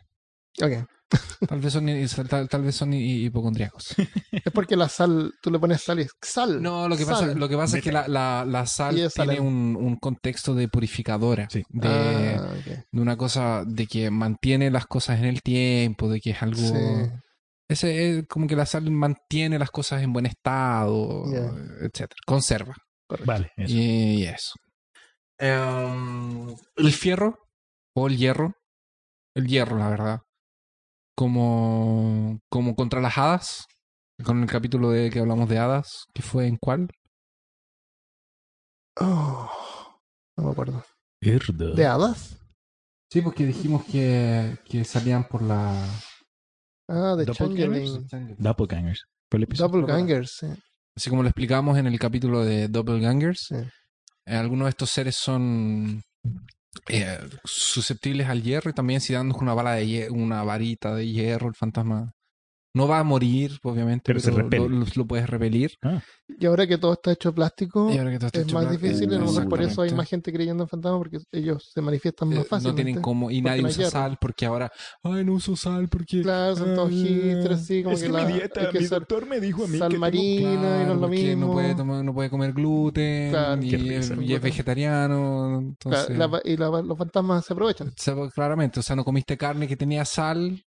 [0.61, 0.87] Ok.
[1.47, 1.85] Tal vez son,
[2.27, 3.95] tal, tal vez son hi- hipocondríacos.
[4.31, 6.61] Es porque la sal, tú le pones sal y sal.
[6.61, 7.13] No, lo que sal.
[7.13, 9.39] pasa, lo que pasa es que la, la, la sal tiene sal.
[9.39, 11.47] un, un contexto de purificadora.
[11.49, 11.63] Sí.
[11.69, 12.85] De, Ah, ok.
[12.91, 16.57] de una cosa de que mantiene las cosas en el tiempo, de que es algo...
[16.59, 16.73] Sí.
[17.67, 21.47] Ese es como que la sal mantiene las cosas en buen estado, Ya.
[21.81, 22.15] etcétera.
[22.25, 22.75] Conserva.
[23.07, 23.31] Correcto.
[23.31, 23.73] Vale, eso.
[23.75, 23.79] Y,
[24.21, 24.53] y eso.
[25.37, 27.37] Em, el fierro
[27.95, 28.53] o el hierro.
[29.35, 30.19] El hierro, la verdad.
[31.17, 33.65] Como, como contra las hadas.
[34.23, 36.05] Con el capítulo de que hablamos de hadas.
[36.13, 36.87] que fue en cuál?
[38.99, 39.49] Oh,
[40.37, 40.83] no me acuerdo.
[41.21, 41.73] Herda.
[41.73, 42.37] ¿De hadas?
[43.11, 45.85] Sí, porque dijimos que, que salían por la...
[46.87, 48.07] Ah, de Doppelgangers.
[48.37, 49.05] Doppelgangers.
[49.57, 50.47] Doppelgangers, sí.
[50.95, 53.55] Así como lo explicamos en el capítulo de Doppelgangers, Sí.
[53.55, 56.01] eh, algunos de estos seres son
[56.87, 61.47] eh, susceptibles al hierro y también si dándonos una bala de una varita de hierro,
[61.49, 62.14] el fantasma
[62.75, 65.71] no va a morir, obviamente, Pero pero, se lo, lo- lo puedes repelir.
[66.39, 68.55] Y ahora que todo está hecho de plástico, Y ahora que todo está es hecho
[68.55, 69.09] más pla- difícil.
[69.49, 72.49] por eso hay más gente creyendo en fantasmas porque ellos se manifiestan Eh, más no
[72.49, 72.83] fácilmente.
[72.83, 73.91] tienen como y nadie no usa hierro.
[73.91, 74.71] sal porque ahora
[75.03, 78.13] ay no uso sal porque Claro, son todos Ah, hipsters, así como es que, que,
[78.13, 80.43] la, mi dieta, que mi doctor me dijo a mí sal que tengo- marina y
[80.43, 81.45] no es Claro, lo mismo.
[81.47, 86.17] no puede tomar- no puede comer gluten Claro, y, es, y es vegetariano Claro, entonces
[86.17, 87.87] la- y la- los fantasmas se aprovechan.
[87.89, 90.61] o sea, claramente o sea no comiste carne que tenía sal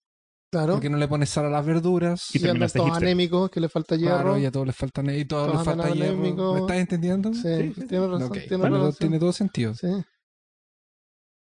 [0.51, 0.75] Claro.
[0.75, 3.05] porque no le pones sal a las verduras Y Y andan todos hipster.
[3.07, 4.15] anémicos, que le falta hierro.
[4.15, 6.53] Claro, y a todos les falta y todos Todos les falta hierro.
[6.55, 7.35] ¿Me estás entendiendo?
[7.35, 8.23] Sí, Sí, sí, tiene razón.
[8.29, 8.95] Ok, Tiene razón.
[8.99, 9.75] tiene todo sentido.
[9.75, 9.89] Sí.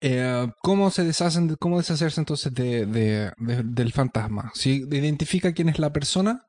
[0.02, 4.52] Eh, ¿Cómo se deshacen, de- cómo deshacerse entonces de, de- de- del fantasma?
[4.56, 6.46] Si identifica quién es la persona,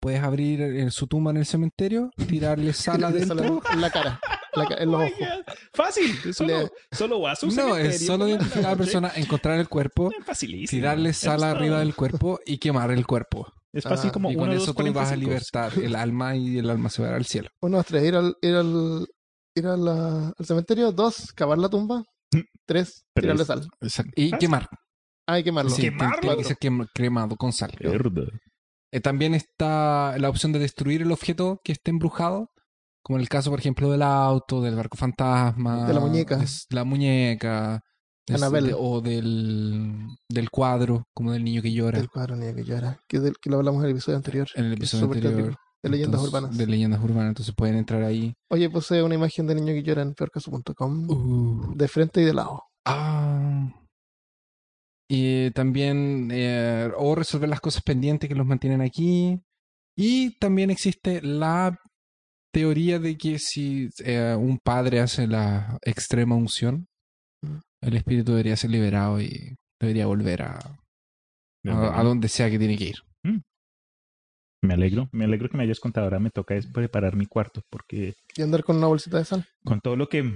[0.00, 3.62] puedes abrir eh, su tumba en el cementerio, tirarle sal adentro.
[3.72, 4.20] En la cara,
[4.58, 5.28] la en los ojos.
[5.74, 6.34] Fácil.
[6.34, 10.10] Solo, Le- solo vas a No, es solo identificar a la persona, encontrar el cuerpo,
[10.68, 11.78] tirarle Eso sal es arriba todo.
[11.80, 13.46] del cuerpo y quemar el cuerpo.
[13.72, 15.20] Es fácil Ah, como y con uno, eso dos, tú vas a 45.
[15.20, 17.48] libertar el alma y el alma se va al cielo.
[17.60, 19.06] Uno, dos, tres, ir al, ir al,
[19.54, 20.90] ir a la- al cementerio.
[20.92, 22.02] Dos, cavar la tumba.
[22.32, 22.40] Mm.
[22.66, 23.22] Tres, Tres.
[23.22, 23.68] tirarle sal.
[23.80, 24.12] Exacto.
[24.16, 24.38] Y Fácil.
[24.38, 24.68] quemar.
[25.26, 25.70] Ah, hay que quemarlo.
[25.70, 26.20] Sí, ¿Quemarlo?
[26.20, 27.72] tiene que ser quem- cremado con sal.
[28.90, 32.50] Eh, también está la opción de destruir el objeto que esté embrujado,
[33.08, 36.36] como en el caso, por ejemplo, del auto, del barco fantasma, De la muñeca.
[36.36, 37.80] de la muñeca,
[38.26, 43.00] de- o del, del cuadro, como del niño que llora Del cuadro niño que llora.
[43.08, 44.46] Que, del, que lo hablamos en el episodio anterior.
[44.54, 45.56] en el episodio anterior.
[45.82, 46.58] De leyendas Entonces, urbanas.
[46.58, 48.34] De leyendas urbanas, entonces pueden entrar ahí.
[48.50, 51.08] Oye, puse una imagen de niño que llora en peorcaso.com.
[51.10, 52.62] Uh, De frente y de lado.
[52.84, 53.72] ah.
[55.10, 59.40] Y también, eh, o resolver las cosas pendientes que los mantienen aquí.
[59.96, 61.78] Y también existe la
[62.52, 66.86] teoría de que si eh, un padre hace la extrema unción,
[67.40, 67.58] Mm.
[67.84, 70.58] el espíritu debería ser liberado y debería volver a,
[71.68, 72.96] a, a donde sea que tiene que ir.
[74.60, 75.08] Me alegro.
[75.12, 76.06] Me alegro que me hayas contado.
[76.06, 79.46] Ahora me toca es preparar mi cuarto porque Y andar con una bolsita de sal.
[79.64, 80.28] con todo lo que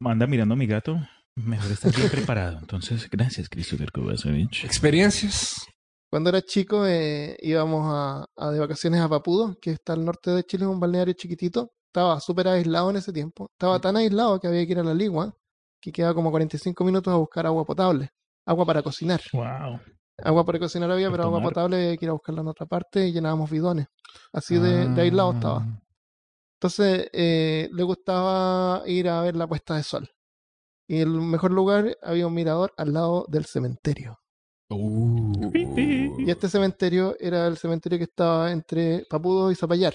[0.00, 0.98] anda mirando mi gato,
[1.36, 2.58] mejor estar bien preparado.
[2.58, 4.64] Entonces, gracias, Christopher Kovacevic.
[4.64, 5.66] Experiencias
[6.10, 10.30] Cuando era chico eh, íbamos a, a de vacaciones a Papudo, que está al norte
[10.30, 11.72] de Chile, un balneario chiquitito.
[11.88, 13.48] Estaba súper aislado en ese tiempo.
[13.52, 15.34] Estaba tan aislado que había que ir a la Ligua,
[15.80, 18.10] que quedaba como 45 minutos a buscar agua potable.
[18.44, 19.20] Agua para cocinar.
[19.32, 19.80] Wow.
[20.22, 23.06] Agua para cocinar había, pero agua potable había que ir a buscarla en otra parte
[23.08, 23.86] y llenábamos bidones.
[24.32, 25.58] Así de, de aislado estaba.
[25.58, 25.82] Ah.
[26.56, 30.08] Entonces eh, le gustaba ir a ver la puesta de sol.
[30.88, 34.18] Y el mejor lugar había un mirador al lado del cementerio.
[34.68, 35.50] Uh.
[36.18, 39.94] Y este cementerio era el cementerio que estaba entre Papudo y Zapallar,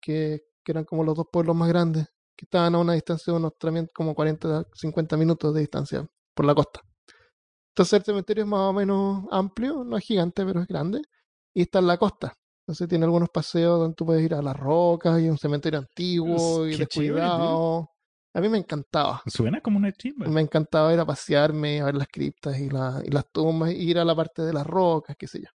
[0.00, 3.38] que, que eran como los dos pueblos más grandes, que estaban a una distancia de
[3.38, 6.80] unos también como 40, 50 minutos de distancia por la costa.
[7.70, 11.00] Entonces el cementerio es más o menos amplio, no es gigante, pero es grande,
[11.54, 12.34] y está en la costa.
[12.62, 16.66] Entonces tiene algunos paseos donde tú puedes ir a las rocas y un cementerio antiguo
[16.66, 17.90] y chévere, descuidado.
[18.36, 19.22] A mí me encantaba.
[19.26, 20.28] Suena como una chimba.
[20.28, 23.76] Me encantaba ir a pasearme, a ver las criptas y, la- y las tumbas, y
[23.90, 25.48] ir a la parte de las rocas, qué sé yo.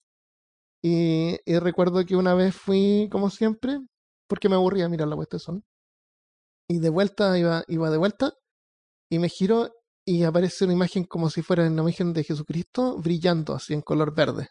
[0.83, 3.81] Y, y recuerdo que una vez fui, como siempre,
[4.27, 5.63] porque me aburría mirar la puesta de sol.
[6.69, 8.33] Y de vuelta, iba, iba de vuelta,
[9.11, 9.71] y me giro
[10.07, 14.15] y aparece una imagen como si fuera una imagen de Jesucristo brillando así en color
[14.15, 14.49] verde.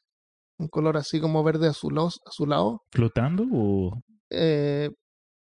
[0.59, 2.83] Un color así como verde azulado, azulado.
[2.91, 3.99] ¿Flotando o...?
[4.29, 4.91] Eh,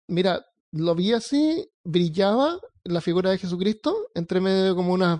[0.07, 5.19] mira, lo vi así, brillaba la figura de Jesucristo entre medio de como unas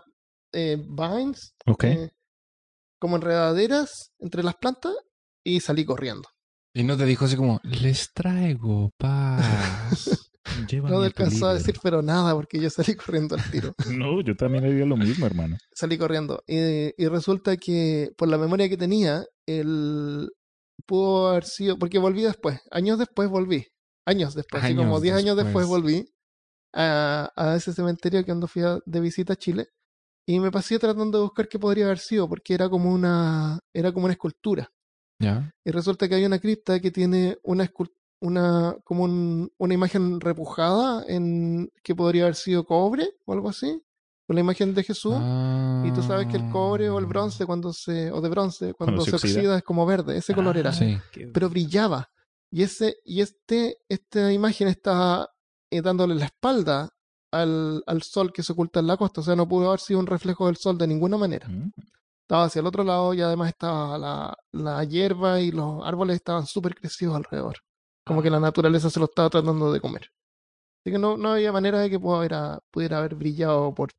[0.54, 1.54] eh, vines,
[1.84, 2.10] eh,
[3.00, 4.94] como enredaderas entre las plantas
[5.44, 6.30] y salí corriendo.
[6.74, 10.22] Y no te dijo así como, les traigo paz.
[10.84, 13.74] No alcanzó a decir pero nada porque yo salí corriendo al tiro.
[13.98, 15.58] No, yo también haría lo mismo, hermano.
[15.74, 16.44] salí corriendo.
[16.48, 20.30] Y, y resulta que por la memoria que tenía, el
[20.86, 23.66] pudo haber sido, porque volví después, años después volví,
[24.06, 25.66] años después, así como Años 10 años después.
[25.66, 26.06] volví
[26.76, 29.70] a, a ese cementerio que cuando fui a- de visita a Chile
[30.28, 33.92] y me pasé tratando de buscar qué podría haber sido, porque era como una, era
[33.92, 34.70] como una escultura.
[35.20, 35.50] ¿Ya?
[35.64, 37.72] Y resulta que hay una cripta que tiene una
[38.22, 43.82] una como un- una imagen repujada en que podría haber sido cobre o algo así,
[44.26, 45.16] con la imagen de Jesús.
[45.86, 48.96] Y tú sabes que el cobre o el bronce cuando se o de bronce cuando,
[48.98, 49.40] Cuando se se, oxida.
[49.40, 49.58] oxida.
[49.58, 50.98] es como verde, ese color era, Ah, Sí.
[51.12, 52.10] qué- pero brillaba.
[52.52, 55.30] Y ese y este esta imagen estaba
[55.72, 56.90] eh, dándole la espalda
[57.32, 60.00] al, al sol que se oculta en la costa, o sea, no pudo haber sido
[60.00, 61.48] un reflejo del sol de ninguna manera.
[61.48, 61.72] Mm.
[62.22, 66.46] Estaba hacia el otro lado y además estaba la, la hierba y los árboles estaban
[66.46, 67.58] súper crecidos alrededor.
[68.06, 70.10] Como que la naturaleza se lo estaba tratando de comer.
[70.82, 73.92] Así que no, no había manera de que pudiera, pudiera haber brillado por,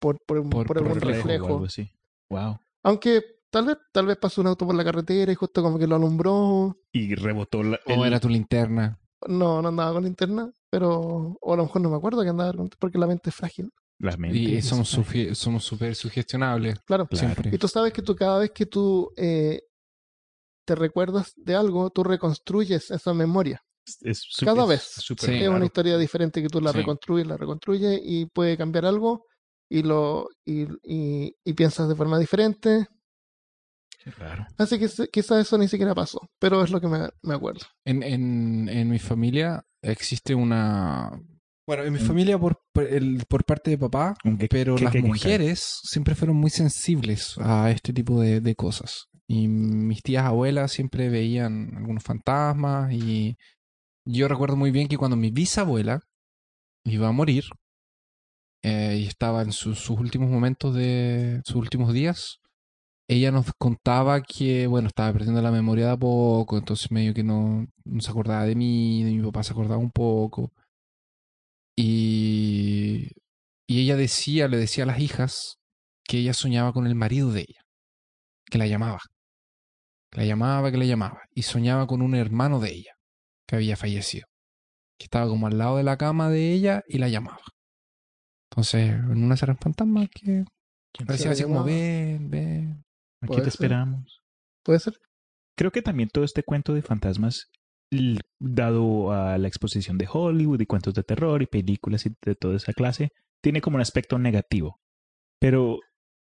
[0.00, 1.44] por, por, Por- por algún reflejo reflejo.
[1.44, 1.90] o algo así.
[2.30, 2.58] Wow.
[2.82, 5.86] Aunque tal vez, tal vez pasó un auto por la carretera y justo como que
[5.86, 6.76] lo alumbró.
[6.92, 7.78] Y rebotó la...
[7.86, 8.98] O era tu linterna.
[9.28, 11.36] No, no andaba con linterna, pero.
[11.40, 13.70] O a lo mejor no me acuerdo que andaba con porque la mente es frágil.
[13.98, 14.38] la mente.
[14.38, 15.36] Y es somos frágil.
[15.36, 16.80] somos súper sugestionables.
[16.86, 17.06] Claro.
[17.06, 17.26] Claro.
[17.34, 17.54] Siempre.
[17.54, 19.60] Y tú sabes que tú cada vez que tú eh,
[20.66, 23.60] te recuerdas de algo, tú reconstruyes esa memoria.
[24.00, 24.96] Es su- Cada es vez.
[24.98, 26.78] Es una historia diferente que tú la Sí.
[26.78, 29.26] reconstruyes, la reconstruyes y puede cambiar algo
[29.68, 32.86] y lo y, y, y piensas de forma diferente.
[34.02, 34.46] Qué raro.
[34.58, 37.60] Así que quizás eso ni siquiera pasó, pero es lo que me, me acuerdo.
[37.84, 41.10] En, en, en mi familia existe una...
[41.66, 44.14] Bueno, en mi familia por, por el- por parte de papá,
[44.50, 49.06] pero las mujeres siempre fueron muy sensibles a este tipo de, de cosas.
[49.28, 53.36] Y mis tías abuelas siempre veían algunos fantasmas y
[54.04, 56.00] yo recuerdo muy bien que cuando mi bisabuela
[56.84, 57.44] iba a morir
[58.62, 62.40] eh, y estaba en sus- sus últimos momentos de sus últimos días,
[63.14, 67.24] ella nos contaba que, bueno, estaba perdiendo la memoria de a poco, entonces medio que
[67.24, 70.52] no, no se acordaba de mí, de mi papá se acordaba un poco.
[71.76, 73.08] Y,
[73.66, 75.56] y ella decía, le decía a las hijas
[76.04, 77.60] que ella soñaba con el marido de ella,
[78.50, 79.00] que la llamaba,
[80.10, 82.92] que la llamaba, que la llamaba, y soñaba con un hermano de ella
[83.46, 84.26] que había fallecido,
[84.98, 87.42] que estaba como al lado de la cama de ella y la llamaba.
[88.50, 90.44] Entonces, en una eran fantasmas que
[90.92, 91.32] ¿Quién Pues decía sabe?
[91.32, 92.84] así como, ven, ven.
[93.22, 93.48] Aquí te ser.
[93.48, 94.20] esperamos.
[94.64, 94.94] ¿Puede ser?
[95.56, 97.50] Creo que también todo este cuento de fantasmas,
[98.40, 102.56] dado a la exposición de Hollywood y cuentos de terror y películas y de toda
[102.56, 103.10] esa clase,
[103.42, 104.80] tiene como un aspecto negativo.
[105.40, 105.78] Pero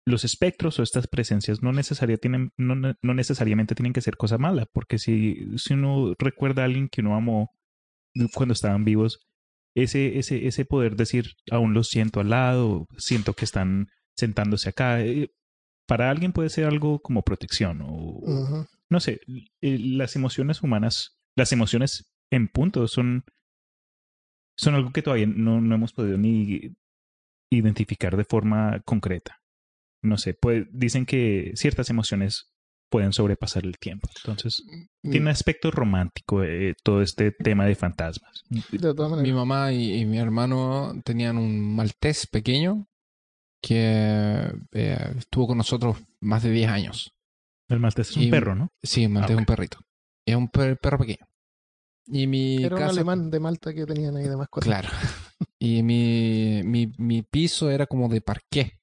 [0.06, 4.16] los espectros o estas presencias no, necesaria tienen, no, ne- no necesariamente tienen que ser
[4.16, 7.50] cosa mala, porque si, si uno recuerda a alguien que uno amó
[8.34, 9.20] cuando estaban vivos,
[9.74, 15.00] ese, ese, ese poder decir, aún los siento al lado, siento que están sentándose acá,
[15.02, 15.30] eh,
[15.86, 19.20] para alguien puede ser algo como protección o, no sé,
[19.62, 23.24] eh, las emociones humanas, las emociones en punto son,
[24.58, 26.74] son algo que todavía no, no hemos podido ni
[27.52, 29.40] identificar de forma concreta.
[30.02, 32.52] No sé, pues dicen que ciertas emociones
[32.90, 34.08] pueden sobrepasar el tiempo.
[34.18, 34.62] Entonces,
[35.02, 35.10] Mm.
[35.10, 38.42] tiene un aspecto romántico eh, todo este tema de fantasmas.
[38.70, 42.86] De todas Mi mamá y, y mi hermano tenían un maltés pequeño
[43.66, 47.12] que eh, estuvo con nosotros más de 10 años.
[47.68, 48.68] El maltés es un Y- perro, ¿no?
[48.80, 49.40] Sí, un maltés es ok.
[49.40, 49.78] un perrito.
[50.24, 51.26] Es un per- perro pequeño.
[52.06, 54.66] Y mi Era un alemán de Malta que tenían ahí de mascota.
[54.66, 54.88] Claro.
[55.58, 58.78] Y mi, mi, mi piso era como de parqué.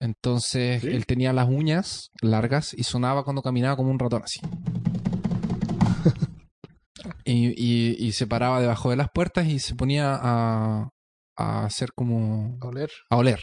[0.00, 0.88] Entonces ¿Sí?
[0.88, 4.40] él tenía las uñas largas y sonaba cuando caminaba como un ratón así.
[7.24, 10.90] y, y, y se paraba debajo de las puertas y se ponía a,
[11.36, 12.90] a hacer como A oler.
[13.10, 13.40] a oler.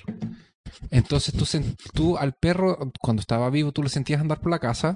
[0.90, 1.46] Entonces tú,
[1.94, 4.96] tú al perro, cuando estaba vivo, tú lo sentías andar por la casa,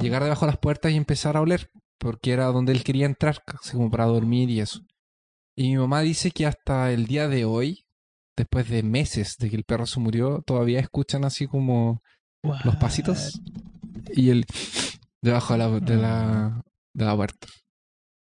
[0.00, 3.42] llegar debajo de las puertas y empezar a oler, porque era donde él quería entrar,
[3.60, 4.80] así como para dormir y eso.
[5.56, 7.84] Y mi mamá dice que hasta el día de hoy,
[8.36, 12.02] después de meses de que el perro se murió, todavía escuchan así como
[12.64, 13.40] los pasitos
[14.14, 14.46] y el
[15.22, 16.62] debajo de la, de la,
[16.94, 17.46] de la puerta.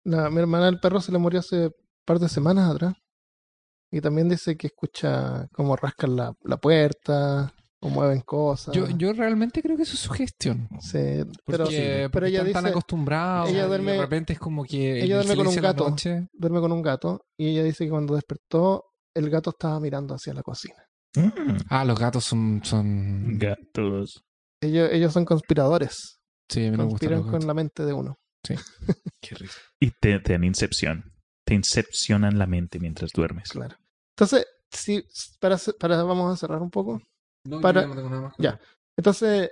[0.05, 1.73] La, mi hermana el perro se le murió hace un
[2.05, 2.95] par de semanas atrás.
[3.93, 8.75] Y también dice que escucha cómo rascan la, la puerta o mueven cosas.
[8.75, 10.69] Yo, yo realmente creo que eso es sugestión.
[10.81, 14.39] Sí, pero, Porque, pero ella están tan dice, acostumbrados ella y duerme- de repente es
[14.39, 15.89] como que ella duerme con un gato.
[15.91, 18.85] noche- duerme con un gato y ella dice que cuando despertó
[19.15, 20.77] el gato estaba mirando hacia la cocina.
[21.17, 22.61] Mm, Ah, los gatos son...
[22.65, 23.37] son...
[23.39, 24.25] gatos.
[24.63, 26.19] Ellos, ellos son conspiradores.
[26.49, 28.17] Sí, a mí me gustan Conspiran con la mente de uno.
[29.21, 29.53] Qué rico.
[29.81, 31.13] Y te, te dan incepción.
[31.45, 33.51] Te incepcionan la mente mientras duermes.
[33.51, 33.77] Claro.
[34.23, 35.05] Entonces, si,
[35.41, 37.01] para, vamos a cerrar un poco.
[37.45, 38.61] No, para- no tengo nada más Ya.
[38.97, 39.51] Entonces,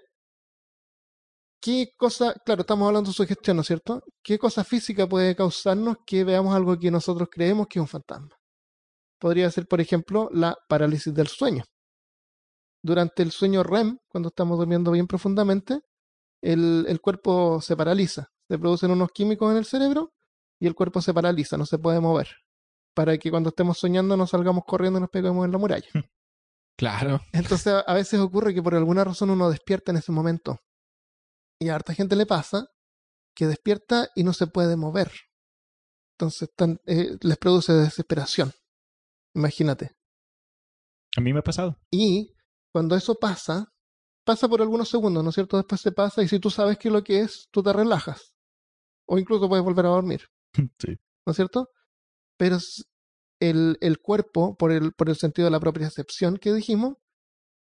[1.60, 4.04] ¿qué cosa, claro, estamos hablando de sugestión, ¿no es cierto?
[4.22, 8.28] ¿Qué cosa física puede causarnos que veamos algo que nosotros creemos que es un fantasma?
[9.18, 11.64] Podría ser, por ejemplo, la parálisis del sueño.
[12.82, 15.80] Durante el sueño REM, cuando estamos durmiendo bien profundamente,
[16.42, 18.28] el, el cuerpo se paraliza.
[18.48, 20.12] Se producen unos químicos en el cerebro
[20.60, 22.28] y el cuerpo se paraliza, no se puede mover.
[22.94, 25.88] Para que cuando estemos soñando no salgamos corriendo y nos peguemos en la muralla.
[26.78, 27.20] Claro.
[27.34, 30.60] Entonces a- veces ocurre que por alguna razón uno despierta en ese momento.
[31.60, 32.68] Y a harta gente le pasa
[33.36, 35.12] que despierta y no se puede mover.
[36.14, 38.52] Entonces están- eh, les produce desesperación.
[39.34, 39.90] Imagínate.
[41.18, 41.76] A mí me ha pasado.
[41.90, 42.32] Y
[42.72, 43.66] cuando eso pasa,
[44.24, 45.58] pasa por algunos segundos, ¿no es cierto?
[45.58, 48.34] Después se pasa y si tú sabes qué es lo que es, tú te relajas.
[49.06, 50.22] O incluso puedes volver a dormir.
[50.78, 50.96] Sí.
[51.26, 51.68] ¿no es cierto?
[52.40, 52.56] Pero
[53.38, 56.94] el, el cuerpo, por el, por el sentido de la propiocepción que dijimos,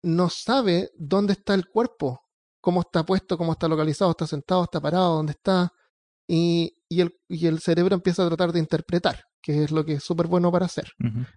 [0.01, 2.21] no sabe dónde está el cuerpo,
[2.61, 5.73] cómo está puesto, cómo está localizado, está sentado, está parado, dónde está.
[6.29, 9.95] Y, y, el, y el cerebro empieza a tratar de interpretar, que es lo que
[9.95, 10.93] es súper bueno para hacer.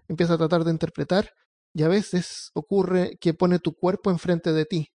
[0.06, 1.28] Empieza a tratar de interpretar
[1.72, 4.92] y a veces ocurre que pone tu cuerpo enfrente de ti.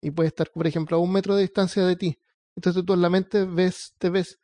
[0.00, 2.18] Y puede estar, por ejemplo, a un metro de distancia de ti.
[2.56, 4.38] Entonces tú en la mente ves, te ves,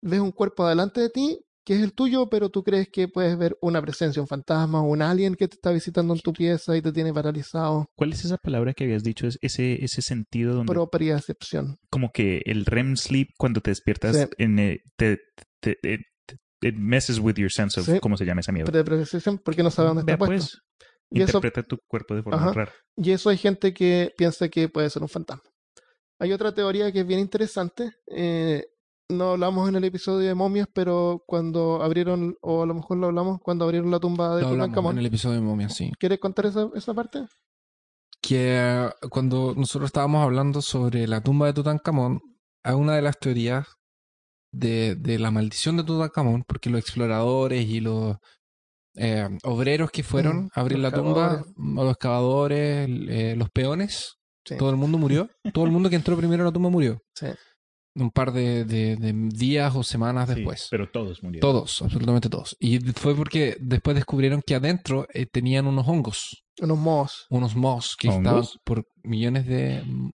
[0.00, 3.36] ves un cuerpo delante de ti que es el tuyo, pero tú crees que puedes
[3.38, 6.76] ver una presencia, un fantasma o un alien que te está visitando en tu pieza
[6.76, 7.86] y te tiene paralizado.
[7.96, 9.26] ¿Cuál es esa palabra que habías dicho?
[9.26, 11.78] Es ese, ese sentido donde Propriocepción.
[11.90, 14.26] como que el REM sleep cuando te despiertas Sí.
[14.38, 15.18] en eh, te,
[15.60, 17.98] te- te- te- it messes with your sense of Sí.
[18.00, 18.70] cómo se llama esa mierda.
[18.70, 20.34] Propriocepción porque no sabe dónde está Vea, puesto.
[20.46, 20.62] pues,
[21.10, 22.52] Y eso, interpreta tu cuerpo de forma Ajá.
[22.52, 22.72] rara.
[22.96, 25.42] y eso hay gente que piensa que puede ser un fantasma.
[26.20, 27.90] Hay otra teoría que es bien interesante.
[28.14, 28.64] eh,
[29.10, 33.06] no hablamos en el episodio de momias, pero cuando abrieron, o a lo mejor lo
[33.08, 34.92] hablamos, cuando abrieron la tumba de Lo hablamos Tutankamón.
[34.94, 35.92] en el episodio de Momia, sí.
[35.98, 37.26] ¿Quieres contar esa, esa parte?
[38.22, 42.20] Que eh, cuando nosotros estábamos hablando sobre la tumba de Tutankamón,
[42.62, 43.66] hay una de las teorías
[44.52, 48.16] de, de la maldición de Tutankamón, porque los exploradores y los
[48.96, 54.14] eh, obreros que fueron Mm, a abrir los la tumba, los excavadores, eh, los peones,
[54.46, 54.56] Sí.
[54.58, 55.28] todo el mundo murió.
[55.54, 56.98] todo el mundo que entró primero a la tumba murió.
[57.14, 57.26] Sí.
[57.96, 60.66] Un par de, de- de días o semanas Sí, después.
[60.70, 61.40] pero todos murieron.
[61.48, 62.56] Todos, absolutamente todos.
[62.58, 67.26] Y fue porque después descubrieron que adentro eh, tenían unos hongos, Unos mohos.
[67.30, 68.20] unos mohos que ¿Hongos?
[68.26, 70.10] estaban por millones de mm,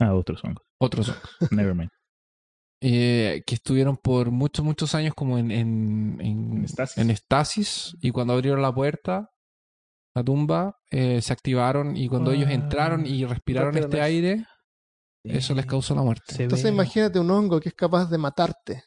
[0.00, 0.64] Ah, otros hongos.
[0.80, 1.90] otros hongos, Never mind.
[2.82, 6.96] eh, que estuvieron por muchos, muchos años como en, en, en- En estasis.
[6.98, 9.28] en estasis, y cuando abrieron la puerta,
[10.14, 14.46] la tumba, eh, se activaron y cuando ellos entraron y respiraron este aire,
[15.24, 16.34] eso les causó la muerte.
[16.34, 18.84] Se Entonces ve- imagínate un hongo que es capaz de matarte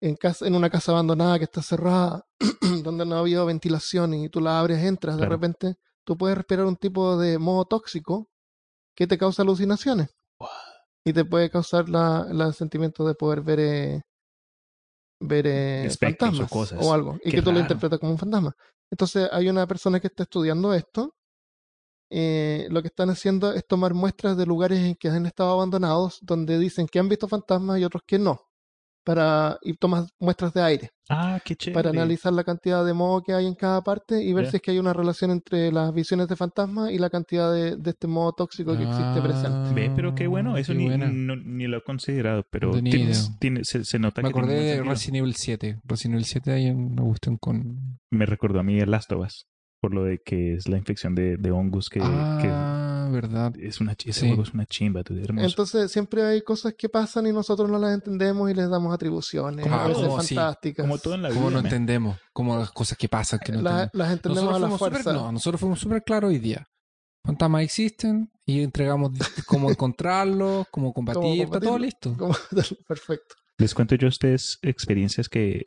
[0.00, 2.22] en, casa, en una casa abandonada que está cerrada,
[2.82, 5.74] donde no ha habido ventilación y tú la abres, entras, de repente
[6.04, 8.28] tú puedes respirar un tipo de moho tóxico
[8.96, 10.08] que te causa alucinaciones.
[11.06, 14.02] Y te puede causar la, la sentimiento de poder ver, eh,
[15.20, 16.78] ver eh, o fantasmas cosas.
[16.82, 17.16] o algo.
[17.24, 18.54] Y Qué que tú lo interpretas como un fantasma.
[18.90, 21.14] Entonces hay una persona que está estudiando esto
[22.10, 26.18] eh, lo que están haciendo es tomar muestras de lugares en que han estado abandonados,
[26.22, 28.40] donde dicen que han visto fantasmas y otros que no.
[29.06, 31.74] Para, y tomas muestras de aire Ah, qué chévere.
[31.74, 34.62] para analizar la cantidad de moho que hay en cada parte y ver si es
[34.62, 38.06] que hay una relación entre las visiones de fantasmas y la cantidad de, de este
[38.06, 39.74] moho tóxico que existe presente.
[39.74, 41.10] Ve, pero qué bueno, eso Ah, Qué ni, buena.
[41.12, 43.30] no- ni lo he considerado, pero tienes-
[43.64, 44.82] se, se nota Me que tiene acordé de.
[44.82, 45.80] Resident Evil 7.
[45.84, 47.98] Resident Evil 7 hay una cuestión con...
[48.10, 49.46] Me recordó a mí el Last of Us,
[49.84, 53.52] por lo de que es la infección de, de hongos que, ah, verdad.
[53.60, 54.26] es una, ese Sí.
[54.28, 55.46] juego es una chimba, tú, hermoso.
[55.46, 59.62] Entonces siempre hay cosas que pasan y nosotros no las entendemos y les damos atribuciones,
[59.62, 60.34] Como a veces todo, sí.
[60.34, 60.84] fantásticas.
[60.86, 61.36] Como todo en la vida.
[61.38, 61.66] Como no man.
[61.66, 63.90] entendemos, como las cosas que pasan que no La- entendemos.
[63.94, 64.98] las entendemos Nosotros a la fuimos fuerza.
[65.10, 66.66] súper- no, nosotros fuimos súper claros hoy día.
[67.26, 69.12] Fantasmas existen y entregamos
[69.46, 72.16] cómo encontrarlos, cómo combatir, está todo listo.
[72.88, 73.34] Perfecto.
[73.58, 75.62] Les cuento yo a ustedes experiencias que,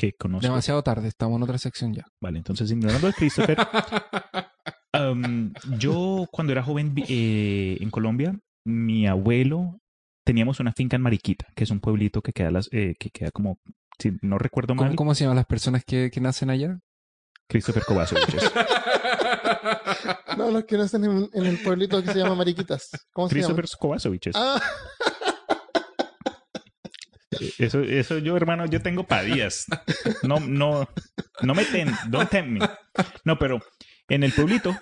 [0.00, 0.46] que conozco.
[0.46, 2.06] Demasiado tarde, estamos en otra sección ya.
[2.22, 3.58] Vale, entonces ignorando a Christopher,
[4.98, 8.34] um, yo cuando era joven eh, en Colombia,
[8.64, 9.78] mi abuelo
[10.24, 13.30] teníamos una finca en Mariquita, que es un pueblito que queda, las, eh, que queda
[13.30, 13.58] como,
[13.98, 16.80] si no recuerdo mal, ¿Cómo, cómo se llaman las personas que, que nacen allá?
[17.46, 18.24] Christopher Kovacevic.
[20.36, 22.90] No, los que nacen en, en el pueblito que se llama Mariquitas.
[23.12, 23.54] ¿Cómo se llama?
[23.56, 24.30] Christopher Kovacevic.
[24.34, 24.58] Ah,
[27.58, 29.66] Eso, eso yo, hermano, yo tengo padillas.
[30.22, 30.88] No, no,
[31.42, 32.60] no me ten, don't tempt me.
[33.24, 33.60] No, pero
[34.08, 34.76] en el pueblito,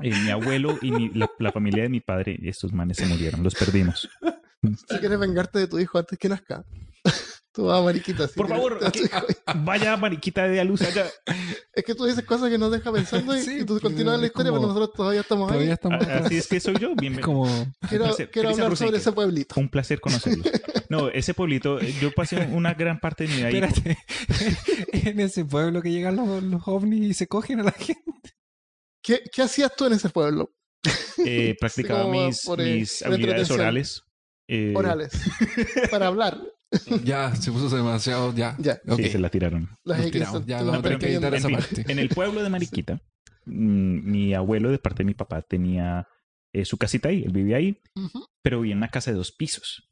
[0.00, 3.42] eh, mi abuelo y mi- la, la familia de mi padre, estos manes se murieron,
[3.42, 4.08] los perdimos.
[4.88, 6.64] si quieres vengarte de tu hijo antes que nazca.
[7.58, 8.30] Tú vas a Mariquitas.
[8.30, 9.10] si Por favor, que-
[9.64, 11.06] vaya mariquita de luz allá.
[11.74, 14.20] Es que tú dices cosas que nos deja pensando y, Sí, y tú pues, continúas
[14.20, 15.72] la historia, como- pero nosotros todavía estamos Todavía ahí.
[15.74, 16.94] estamos A- Así es que soy yo.
[16.94, 17.26] Bienvenido.
[17.26, 17.46] como...
[17.88, 18.30] Quiero, placer.
[18.30, 19.58] quiero Cristian hablar sobre ese pueblito.
[19.58, 20.46] Un placer conocerlos.
[20.88, 23.56] No, ese pueblito, eh, yo pasé una gran parte de mi vida ahí.
[23.56, 23.98] Espérate,
[25.10, 28.36] en ese pueblo que llegan los, los ovnis y se cogen a la gente.
[29.02, 30.52] ¿Qué, ¿Qué hacías tú en ese pueblo?
[31.26, 34.02] eh, practicaba mis, eh, mis habilidades orales.
[34.46, 35.10] eh, Orales.
[35.90, 36.40] Para hablar.
[37.04, 38.54] Ya, se puso demasiado, ya.
[38.58, 38.80] Ya.
[38.88, 39.68] Ok, Sí, se la tiraron.
[39.84, 41.36] Las nos X, tiramos, ya, tú vamos las a tener que estás editar pidiendo.
[41.36, 41.92] esa En fin, parte.
[41.92, 42.94] En el pueblo de Mariquita,
[43.46, 46.06] mm, mi abuelo de parte de mi papá tenía
[46.52, 48.26] eh, su casita ahí, él vivía ahí, Ujú.
[48.42, 49.88] pero vivía en una casa de dos pisos.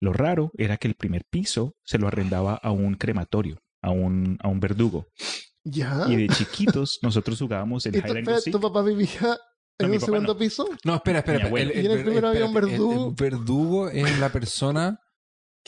[0.00, 4.38] Lo raro era que el primer piso se lo arrendaba a un crematorio, a un,
[4.42, 5.08] a un verdugo.
[5.64, 6.04] Ya.
[6.08, 8.52] Y de chiquitos nosotros jugábamos el ¿Y tu, hide and seek.
[8.52, 9.36] tu papá vivía
[9.78, 10.38] en un segundo no.
[10.38, 10.68] piso?
[10.84, 11.38] No, espera, espera.
[11.38, 11.48] Espera.
[11.48, 11.72] abuelo.
[11.74, 13.08] Y en el primero había un espérate, el- verdugo.
[13.08, 15.00] El, verdugo es la persona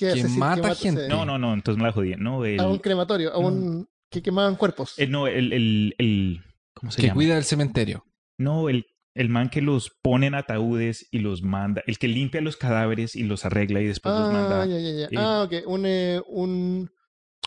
[0.01, 1.09] Que, Que mata mata- gente.
[1.09, 2.15] No, no, no, entonces me la jodí.
[2.17, 4.95] No, el, A un crematorio, a un que quemaban cuerpos.
[4.99, 6.41] el- no, el, el, el-
[6.75, 7.15] ¿cómo se que llama?
[7.17, 8.05] cuida del cementerio.
[8.39, 12.41] No, el, el man que los pone en ataúdes y los manda, el que limpia
[12.41, 14.65] los cadáveres y los arregla y después los ah, manda.
[14.67, 15.09] ya, ya, ya.
[15.11, 15.67] y- Ah, ok.
[15.67, 16.91] Un, eh, un...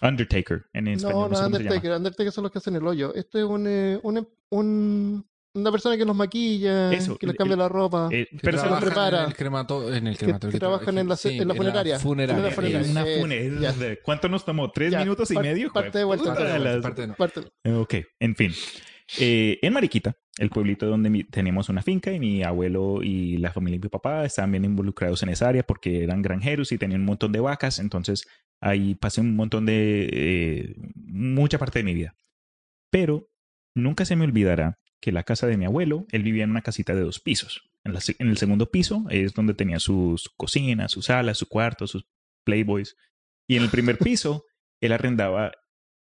[0.02, 1.22] Undertaker en español.
[1.22, 1.46] No, no, sé.
[1.46, 1.92] Undertaker.
[1.94, 3.14] Undertaker son los que hacen el hoyo.
[3.16, 5.26] Este es un, eh, un, un-
[5.56, 8.10] una persona que los maquilla, Eso, que les el- cambia la ropa.
[8.12, 9.24] Eh, Que pero se trabaja- lo trabajan prepara.
[9.24, 10.52] En el cremato, en el Que- crematorio.
[10.52, 12.00] que trabajan en la- sí, en la funeraria.
[12.00, 12.38] funeraria.
[12.38, 12.92] En la en funeraria.
[12.92, 13.98] una Eh, funeraria.
[14.04, 14.72] ¿Cuánto nos tomó?
[14.72, 15.72] ¿Tres Ya, minutos y par- medio?
[15.72, 16.24] parte de vuelta.
[16.24, 17.14] Puta, Parte de vuelta, parte de no.
[17.16, 18.52] Parte- Eh, Ok, en fin.
[19.20, 23.52] Eh, en Mariquita, el pueblito donde mi- teníamos una finca y mi abuelo y la
[23.52, 27.02] familia de mi papá estaban bien involucrados en esa área porque eran granjeros y tenían
[27.02, 28.28] un montón de vacas, entonces
[28.62, 30.10] ahí pasé un montón de...
[30.12, 32.16] eh, mucha parte de mi vida.
[32.90, 33.30] Pero
[33.76, 36.96] nunca se me olvidará que la casa de mi abuelo, él vivía en una casita
[36.96, 37.70] de dos pisos.
[37.84, 41.50] En, la en el segundo piso es donde tenía su, su cocina, su sala, su
[41.50, 42.06] cuarto, sus
[42.46, 42.96] playboys.
[43.46, 44.46] Y en el primer piso,
[44.82, 45.52] él arrendaba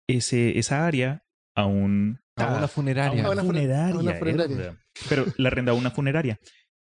[0.10, 1.24] ese, esa área
[1.56, 2.20] a un...
[2.38, 3.20] A una a funeraria.
[3.22, 3.96] una A una fune- funeraria.
[3.96, 4.58] a una funeraria.
[4.58, 4.78] era.
[5.10, 6.40] Pero la arrendaba a una funeraria.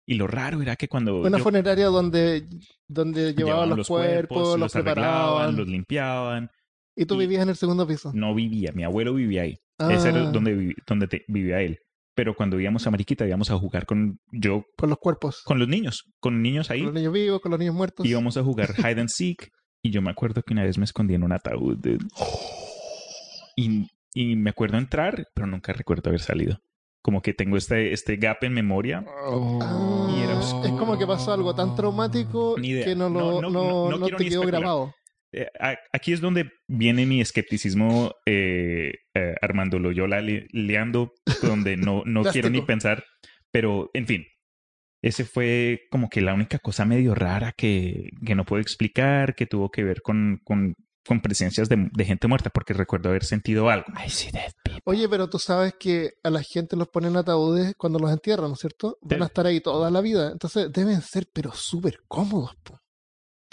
[0.06, 2.46] Y lo raro era que cuando Una yo- funeraria donde,
[2.88, 5.56] donde llevaban, los, cuerpos, los, preparaban.
[5.56, 6.50] los limpiaban.
[6.94, 8.12] y tú y- vivías en el segundo piso.
[8.14, 9.58] No vivía, mi abuelo vivía ahí.
[9.90, 11.78] Ese era Ah, donde, donde te- vivía él.
[12.14, 15.42] Pero cuando íbamos a Mariquita, íbamos a jugar con yo, Con los cuerpos.
[15.44, 16.80] con los niños, con niños ahí.
[16.80, 18.04] Con los niños vivos, con los niños muertos.
[18.06, 19.48] íbamos a jugar hide and seek
[19.82, 22.04] y yo me acuerdo que una vez me escondí en un ataúd dude.
[23.56, 26.58] y, y me acuerdo entrar pero nunca recuerdo haber salido
[27.02, 31.32] como que tengo este, este gap en memoria Ah, Y era- es como que pasó
[31.32, 34.94] algo tan traumático que no, lo, no, no, no, te quedó grabado.
[35.33, 41.12] Eh, a- aquí es donde viene mi escepticismo eh, eh, Armando Loyola le- leando
[41.43, 43.05] donde no, no quiero ni pensar
[43.51, 44.26] pero en fin
[45.03, 49.47] ese fue como que la única cosa medio rara que, que no puedo explicar que
[49.47, 50.74] tuvo que ver con, con,
[51.05, 54.83] con presencias de, de gente muerta porque recuerdo haber sentido algo I see dead people.
[54.85, 58.55] Oye, pero tú sabes que a la gente los ponen ataúdes cuando los entierran, ¿no
[58.55, 58.99] es cierto?
[59.01, 60.30] Van a estar ahí toda la vida.
[60.30, 62.55] Entonces deben ser, pero súper cómodos.
[62.62, 62.78] po.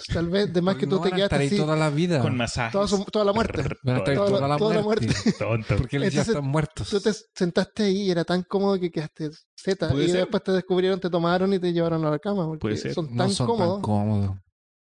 [0.07, 1.89] Tal vez, de más que tú No te a estar quedaste ahí así, toda la
[1.89, 2.21] vida.
[2.21, 2.71] Con masajes.
[2.71, 3.63] toda, su- toda la muerte.
[3.83, 5.07] Van a estar toda toda, la- la, toda la muerte.
[5.39, 5.77] Tonto.
[5.77, 6.89] Porque ellos ya Entonces, están muertos.
[6.89, 9.29] Tú te sentaste ahí y era tan cómodo que quedaste
[9.59, 9.89] zeta.
[9.89, 10.17] Puede Y ser.
[10.21, 12.45] después te descubrieron, te tomaron y te llevaron a la cama.
[12.45, 12.93] Porque Puede ser.
[12.93, 13.73] son no tan son cómodos.
[13.75, 14.37] tan cómodos.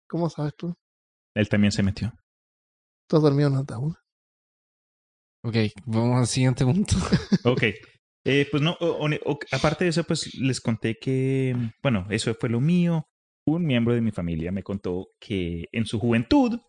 [0.09, 0.75] ¿Cómo sabes tú?
[1.35, 2.13] Él también se metió.
[3.09, 3.95] Tú has dormido en un ataúd.
[5.45, 5.55] Ok,
[5.87, 6.95] vamos al siguiente punto.
[7.45, 7.63] Ok.
[8.25, 12.35] Eh, pues no, o- o- o- aparte de eso, pues les conté que, bueno, eso
[12.39, 13.07] fue lo mío.
[13.49, 16.61] Un miembro de mi familia me contó que en su juventud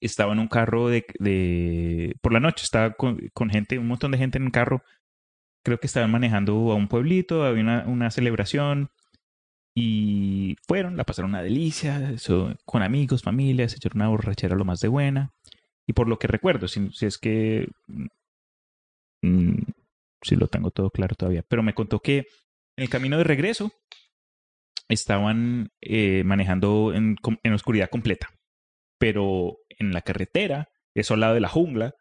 [0.00, 3.18] estaba en un carro de, por la noche, estaba con,
[3.50, 4.82] gente, un montón de gente en un carro.
[5.64, 8.90] Creo que estaban manejando a un pueblito, había una, celebración
[9.74, 12.14] y fueron, la pasaron una delicia,
[12.64, 15.32] con amigos, familias, se echaron una borrachera lo más de buena.
[15.88, 17.68] Y por lo que recuerdo, si, si es que
[19.22, 19.62] Mm,
[20.22, 21.44] sí lo tengo todo claro todavía.
[21.48, 22.18] Pero me contó que
[22.76, 23.72] en el camino de regreso
[24.88, 28.28] estaban eh, manejando en, en oscuridad completa.
[28.98, 31.94] Pero en la carretera, eso al lado de la jungla,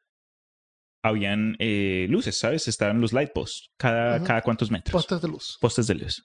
[1.03, 2.67] habían eh, luces, ¿sabes?
[2.67, 4.93] Estaban los light posts cada, cada cuantos metros.
[4.93, 5.57] Postes de luz.
[5.61, 6.23] postes de luz.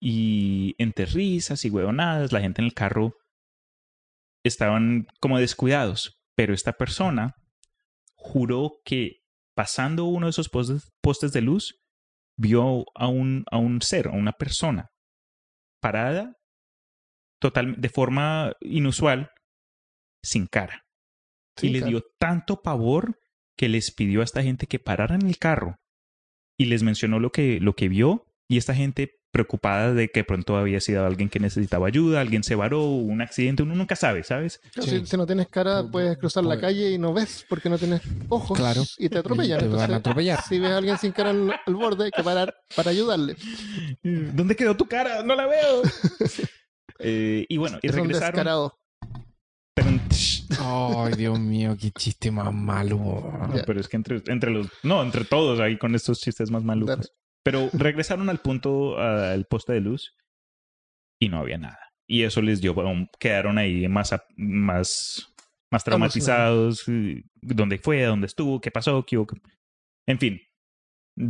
[0.00, 3.14] Y entre risas y huevonadas, la gente en el carro
[4.44, 6.18] estaban como descuidados.
[6.34, 7.34] Pero esta persona
[8.14, 9.20] juró que
[9.54, 11.78] pasando uno de esos postes, postes de luz,
[12.36, 14.91] vio a un, a un ser, a una persona
[15.82, 16.38] parada
[17.40, 19.32] total, de forma inusual,
[20.22, 20.86] sin cara.
[21.60, 21.90] Y le claro.
[21.90, 23.18] dio tanto pavor
[23.58, 25.76] que les pidió a esta gente que pararan el carro
[26.56, 30.56] y les mencionó lo que, lo que vio y esta gente preocupada de que pronto
[30.56, 34.22] había sido alguien que necesitaba ayuda, alguien se varó, hubo un accidente, uno nunca sabe,
[34.22, 34.60] ¿sabes?
[34.74, 35.00] Claro, Sí.
[35.00, 38.02] Si, si no tienes cara, puedes cruzar la calle y no ves porque no tienes
[38.28, 38.82] ojos Claro.
[38.98, 39.58] y te atropellan.
[39.58, 40.42] Te van a Entonces, atropellar.
[40.42, 43.36] Si ves a alguien sin cara al, al borde, hay que parar para ayudarle.
[44.02, 45.22] ¿Dónde quedó tu cara?
[45.22, 45.82] No la veo.
[47.04, 48.70] Eh, y bueno, y es un regresaron.
[50.60, 52.96] Ay, Dios mío, qué chiste más malo.
[52.96, 54.68] No, pero es que entre, entre los.
[54.82, 57.12] No, entre todos ahí con estos chistes más malucos.
[57.42, 60.14] Pero regresaron al punto, al poste de luz
[61.20, 61.78] y no había nada.
[62.06, 62.74] Y eso les dio.
[63.18, 65.34] Quedaron ahí más, más,
[65.70, 66.84] más traumatizados.
[67.40, 68.02] ¿Dónde fue?
[68.02, 68.60] ¿Dónde estuvo?
[68.60, 69.04] ¿Qué pasó?
[69.04, 69.26] ¿Qué hubo?
[70.06, 70.40] En fin.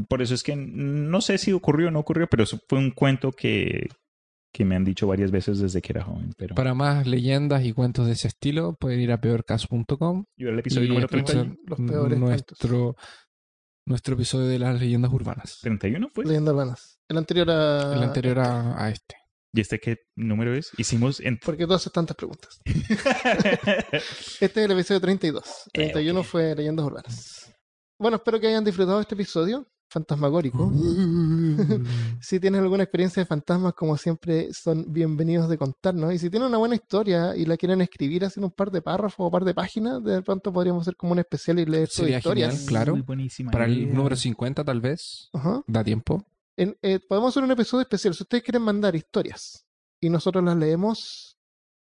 [0.09, 2.93] Por eso es que no sé si ocurrió o no ocurrió, pero eso fue un
[2.93, 3.89] cuento que,
[4.53, 6.33] que me han dicho varias veces desde que era joven.
[6.37, 10.53] Pero Para más leyendas y cuentos de ese estilo, pueden ir a peorcast.com yo era
[10.53, 12.97] el episodio y número escuchar 30 los peores nuestro,
[13.87, 15.59] nuestro episodio de las leyendas urbanas.
[15.63, 16.25] 31 fue.
[16.25, 16.99] Leyendas urbanas.
[17.09, 17.95] El anterior a...
[17.95, 19.17] El anterior a, a este.
[19.55, 20.71] ¿Y este qué número es?
[20.79, 21.39] Hicimos en...
[21.39, 22.61] Porque tú haces tantas preguntas.
[24.41, 25.71] Este es el episodio 32.
[25.73, 26.27] 31 ok.
[26.27, 27.55] fue Leyendas Urbanas.
[27.99, 30.73] Bueno, espero que hayan disfrutado este episodio fantasmagórico.
[32.21, 36.13] si tienen alguna experiencia de fantasmas, como siempre, son bienvenidos de contarnos.
[36.13, 38.83] Y si tienen una buena historia y la quieren escribir así en un par de
[38.83, 42.09] párrafos o par de páginas, de pronto podríamos hacer como un especial y leer sus
[42.09, 42.53] historias.
[42.55, 42.95] genial, claro.
[42.95, 43.95] Uy, buenísima Para el idea.
[43.95, 45.29] número 50 tal vez.
[45.33, 45.63] Ajá.
[45.67, 46.25] Da tiempo.
[46.57, 48.15] En- eh, podemos hacer un episodio especial.
[48.15, 49.65] Si ustedes quieren mandar historias
[50.01, 51.37] y nosotros las leemos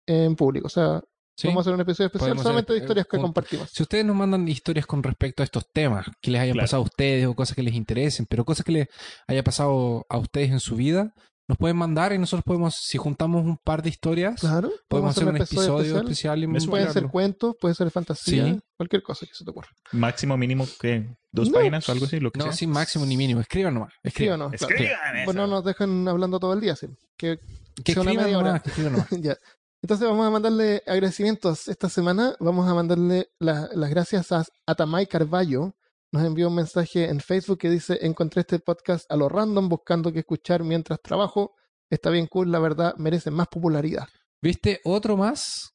[0.06, 1.02] en público, o sea,
[1.36, 1.48] ¿sí?
[1.48, 3.70] vamos a hacer un episodio especial Podemos solamente hacer, de eh, historias que con- compartimos.
[3.70, 6.64] Si ustedes nos mandan historias con respecto a estos temas que les hayan Claro.
[6.64, 8.88] pasado a ustedes o cosas que les interesen, pero cosas que les
[9.26, 11.12] haya pasado a ustedes en su vida,
[11.46, 15.28] nos pueden mandar y nosotros podemos, si juntamos un par de historias, Claro, podemos hacer
[15.28, 16.70] un episodio especial, y Me suena.
[16.70, 18.60] Pueden ser cuentos, puede ser fantasía, Sí.
[18.78, 19.68] cualquier cosa que se te ocurra.
[19.92, 22.20] Máximo, mínimo, que ¿Dos No, páginas o algo así?
[22.20, 22.52] Lo que No, sea.
[22.52, 23.40] sin máximo ni mínimo.
[23.40, 23.92] Escriban nomás.
[24.04, 24.54] Escriban.
[24.54, 25.24] Escriban eso.
[25.24, 26.86] Pues no nos dejan hablando todo el día, sí.
[27.16, 27.40] Que
[27.84, 28.46] Que sea una escriban media hora.
[28.46, 28.62] nomás.
[28.62, 29.08] Que escriban nomás.
[29.20, 29.36] ya.
[29.84, 32.34] Entonces vamos a mandarle agradecimientos esta semana.
[32.40, 35.74] Vamos a mandarle la- las gracias a Atamay Carballo.
[36.10, 40.10] Nos envió un mensaje en Facebook que dice, encontré este podcast a lo random buscando
[40.10, 41.52] que escuchar mientras trabajo.
[41.90, 44.08] Está bien cool, la verdad, merece más popularidad.
[44.40, 45.74] ¿Viste otro más?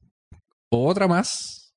[0.71, 1.75] O otra más.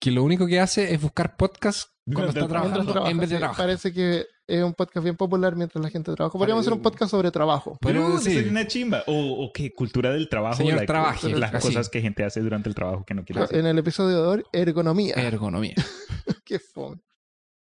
[0.00, 3.40] Que lo único que hace es buscar podcast cuando está trabajando en vez de sí.
[3.40, 3.66] trabajar.
[3.66, 6.38] Parece que es un podcast bien popular mientras la gente trabaja.
[6.38, 7.76] Podríamos hacer un podcast sobre trabajo.
[7.82, 8.32] Pero sí.
[8.32, 9.04] sería una chimba.
[9.06, 10.56] O, o qué, cultura del trabajo.
[10.56, 11.68] Señor like, trabaje, Las así.
[11.68, 13.58] cosas que gente hace durante el trabajo que no quiere hacer.
[13.58, 15.14] En el episodio de hoy, ergonomía.
[15.16, 15.74] Ergonomía.
[16.44, 16.96] Qué fome.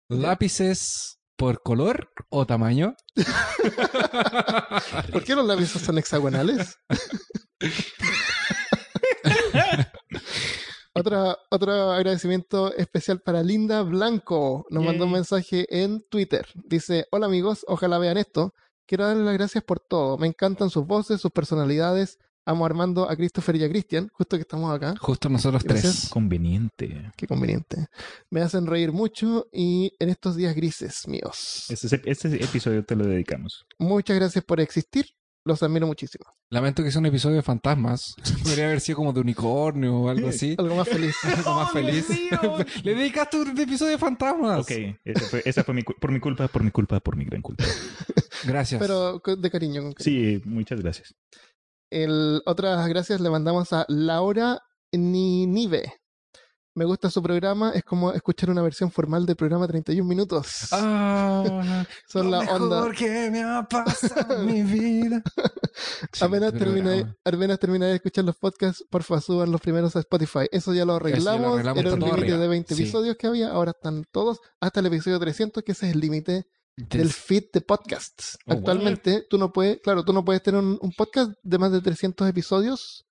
[0.08, 2.94] ¿Lápices por color o tamaño?
[5.12, 6.78] ¿Por qué los lápices son hexagonales?
[10.98, 14.66] Otra, otro agradecimiento especial para Linda Blanco.
[14.70, 15.14] Nos mandó un Yay.
[15.18, 16.46] mensaje en Twitter.
[16.54, 18.54] Dice, hola amigos, ojalá vean esto.
[18.86, 20.16] Quiero darles las gracias por todo.
[20.16, 22.18] Me encantan sus voces, sus personalidades.
[22.48, 24.94] Amo a Armando, a Christopher y a Cristian, justo que estamos acá.
[25.00, 25.96] Justo nosotros Gracias.
[26.02, 26.08] tres.
[26.10, 27.10] Conveniente.
[27.16, 27.88] Qué conveniente.
[28.30, 31.64] Me hacen reír mucho y en estos días grises míos.
[31.68, 33.66] Este, este episodio te lo dedicamos.
[33.80, 35.06] Muchas gracias por existir
[35.46, 36.24] Los admiro muchísimo.
[36.50, 38.16] Lamento que sea un episodio de fantasmas.
[38.42, 40.56] Podría haber sido como de unicornio o algo así.
[40.58, 41.14] Algo más feliz.
[41.36, 42.08] Algo más feliz.
[42.82, 44.62] Le dedicaste un episodio de fantasmas.
[44.62, 44.72] Ok,
[45.04, 47.62] esa fue, esa fue mi, por mi culpa, por mi culpa, por mi gran culpa.
[48.44, 48.80] Gracias.
[48.80, 49.82] Pero de cariño.
[49.82, 50.40] Con cariño.
[50.40, 51.14] Sí, muchas gracias.
[51.92, 54.58] El, otras gracias le mandamos a Laura
[54.92, 55.92] Ninive.
[56.76, 60.68] Me gusta su programa, es como escuchar una versión formal del programa 31 minutos.
[60.72, 62.76] Ah, Son lo la onda.
[62.76, 65.22] mejor que me ha pasado en mi vida.
[66.12, 67.16] Sí, apenas, programa.
[67.24, 70.48] apenas terminé de escuchar los podcasts, porfa suban los primeros a Spotify.
[70.52, 71.52] Eso ya lo Eso ya lo arreglamos.
[71.54, 72.82] arreglamos, Era un límite de 20 Sí.
[72.82, 76.46] episodios que había, ahora están todos hasta el episodio 300, que ese es el límite
[76.76, 78.36] Del- del feed de podcasts.
[78.44, 78.58] Oh, wow.
[78.58, 81.80] Actualmente, tú no puedes, claro, tú no puedes tener un, un podcast de más de
[81.80, 83.06] 300 episodios.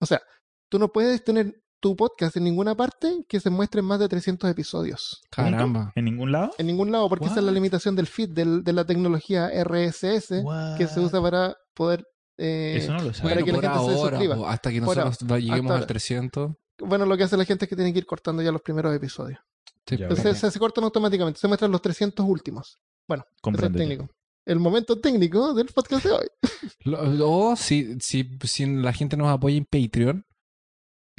[0.00, 0.22] O sea,
[0.70, 4.08] tú no puedes tener tu podcast en ninguna parte que se muestre en más de
[4.08, 5.20] 300 episodios.
[5.30, 5.92] Caramba.
[5.94, 6.52] ¿En ningún lado?
[6.56, 10.42] En ningún lado, porque esa es la limitación del feed, del- de la tecnología RSS
[10.78, 12.06] que se usa para poder...
[12.38, 13.34] eh, Eso no lo sabía.
[13.34, 14.50] para que la gente se ahora, suscriba.
[14.50, 15.86] hasta que nosotros va- lleguemos al ahora.
[15.86, 16.52] 300.
[16.78, 18.94] Bueno, lo que hace la gente es que tiene que ir cortando ya los primeros
[18.96, 19.38] episodios.
[19.86, 20.38] Sí, Entonces bueno.
[20.38, 22.78] se, se cortan automáticamente, se muestran los 300 últimos.
[23.08, 23.84] Eso es Comprendo ya.
[23.84, 24.08] técnico.
[24.46, 26.26] El momento técnico del podcast de hoy.
[27.22, 30.24] O si, si, si la gente nos apoya en Patreon,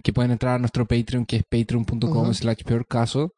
[0.06, 3.32] que pueden entrar a nuestro Patreon, que es patreon.com slash peor caso.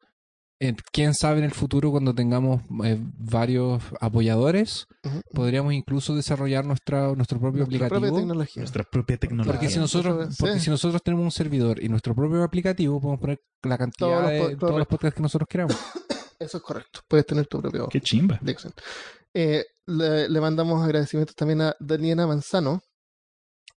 [0.60, 4.86] Eh, Quién sabe en el futuro, cuando tengamos eh, varios apoyadores,
[5.32, 8.16] podríamos incluso desarrollar nuestra, nuestro propio Nuestra propia aplicativo.
[8.18, 8.60] tecnología.
[8.62, 9.52] Nuestra propia tecnología.
[9.52, 10.64] Porque si Claro, nosotros, nosotros- porque sí.
[10.64, 14.56] si nosotros tenemos un servidor y nuestro propio aplicativo, podemos poner la cantidad Todos de
[14.56, 15.76] po- todos los podcasts que nosotros queramos.
[16.38, 17.00] Eso es correcto.
[17.08, 18.38] Puedes tener tu propio Qué chimba.
[18.42, 18.72] Dixon.
[19.34, 22.80] Eh, le, le mandamos agradecimientos también a Daniela Manzano.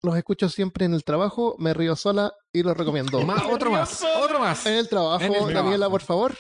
[0.03, 3.21] Los escucho siempre en el trabajo, me río sola y los recomiendo.
[3.23, 4.65] Más, otro más, otro más.
[4.67, 5.91] En el trabajo, En el Daniela, trabajo.
[5.91, 6.35] por favor.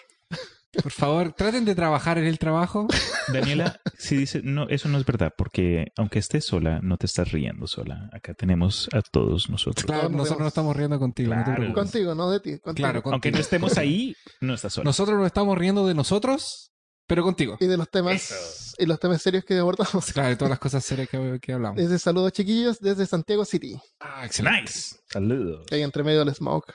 [0.83, 2.87] Por favor, traten de trabajar en el trabajo.
[3.33, 7.33] Daniela, si dice, no, eso no es verdad, porque aunque estés sola, no te estás
[7.33, 8.09] riendo sola.
[8.13, 9.85] Acá tenemos a todos nosotros.
[9.85, 11.57] Claro, nosotros no estamos riendo contigo, no te Claro.
[11.61, 11.83] preocupes.
[11.83, 12.51] Contigo, no de ti.
[12.61, 12.87] Contigo.
[12.87, 13.15] Claro, contigo.
[13.15, 14.85] Aunque no estemos ahí, no estás sola.
[14.85, 16.70] Nosotros nos estamos riendo de nosotros,
[17.11, 17.57] pero contigo.
[17.59, 18.77] Y de los temas Eso.
[18.79, 20.13] y los temas serios que abordamos.
[20.13, 21.77] Claro, de todas las cosas serias que, que hablamos.
[21.77, 23.77] Desde saludos chiquillos desde Santiago City.
[23.99, 24.95] Ah, Nice.
[25.11, 25.67] Saludos.
[25.67, 26.73] Que hay entre medio del smoke.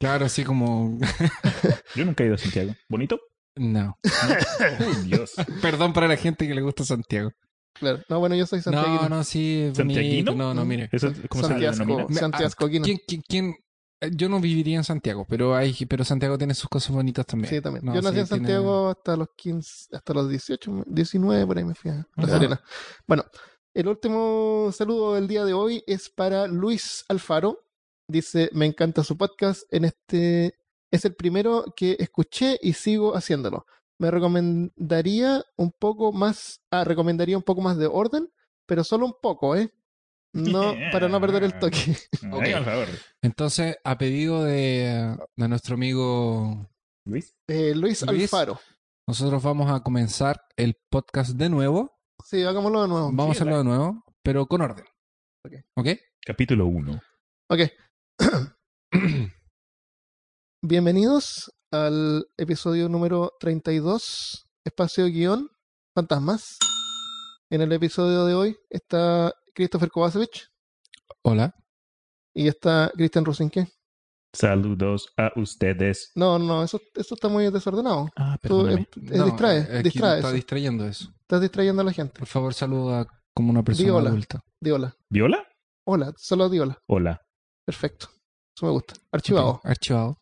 [0.00, 0.98] Claro, así como...
[1.94, 2.74] Yo nunca he ido a Santiago.
[2.88, 3.20] ¿Bonito?
[3.54, 3.96] No.
[4.80, 5.34] Oh, Dios.
[5.62, 7.30] Perdón para la gente que le gusta Santiago.
[7.78, 8.02] Claro.
[8.08, 8.88] No, bueno, yo soy Santiago.
[9.02, 9.70] No, no, sí.
[9.72, 10.34] ¿Santiaguino?
[10.34, 10.88] No, no, mire.
[10.90, 11.72] Eso, ¿Cómo se Santiago.
[11.76, 12.06] denomina?
[12.08, 12.50] Me- Santiago.
[12.58, 13.54] ah, ¿quién, quién, quién-
[14.12, 17.48] Yo no viviría en Santiago, pero hay, pero Santiago tiene sus cosas bonitas también.
[17.54, 17.84] Sí, también.
[17.84, 21.56] No, yo nací sí, en tiene- Santiago hasta los 15, hasta los 18, 19, por
[21.58, 22.28] ahí me fui a La Ajá.
[22.34, 22.60] Serena.
[23.06, 23.24] Bueno,
[23.74, 27.64] el último saludo del día de hoy es para Luis Alfaro.
[28.08, 29.62] Dice, me encanta su podcast.
[29.72, 30.58] En este
[30.90, 33.66] es el primero que escuché y sigo haciéndolo.
[33.98, 38.30] Me recomendaría un poco más, ah, recomendaría un poco más de orden,
[38.66, 39.72] pero solo un poco, ¿eh?
[40.32, 41.96] No, para no perder el toque.
[42.22, 42.88] Ay, por favor.
[43.22, 46.68] Entonces, a pedido de, de nuestro amigo
[47.06, 47.34] Luis.
[47.48, 48.32] Eh, Luis, Luis.
[48.32, 48.58] Alfaro.
[49.08, 51.96] Nosotros vamos a comenzar el podcast de nuevo.
[52.24, 53.06] Sí, hagámoslo de nuevo.
[53.12, 54.84] Vamos a hacerlo de nuevo, pero con orden.
[55.44, 55.52] Ok.
[55.76, 55.88] ¿Ok?
[56.24, 57.00] Capítulo 1.
[57.50, 57.60] Ok.
[60.62, 65.48] Bienvenidos al episodio número 32, espacio guion,
[65.94, 66.58] fantasmas.
[67.50, 70.48] En el episodio de hoy está Christopher Kovacevic
[71.22, 71.54] Hola.
[72.34, 73.66] y está Christian Rosinke.
[74.34, 76.12] Saludos a ustedes.
[76.14, 78.08] No, no, eso, eso está muy desordenado.
[78.16, 78.82] Ah, Tú, perdóname.
[78.82, 80.32] eh, eh, distrae, aquí distrae está eso.
[80.34, 81.08] distrayendo eso.
[81.22, 82.18] Estás distrayendo a la gente.
[82.18, 84.10] Por favor, saluda como una persona Di hola.
[84.10, 84.44] adulta.
[84.60, 84.94] Di hola.
[85.08, 85.42] ¿Viola?
[85.86, 86.78] Hola, solo di hola.
[86.86, 87.20] Hola.
[87.64, 88.08] Perfecto.
[88.54, 88.94] Eso me gusta.
[89.10, 89.60] Archivado.
[89.64, 90.18] Archivado.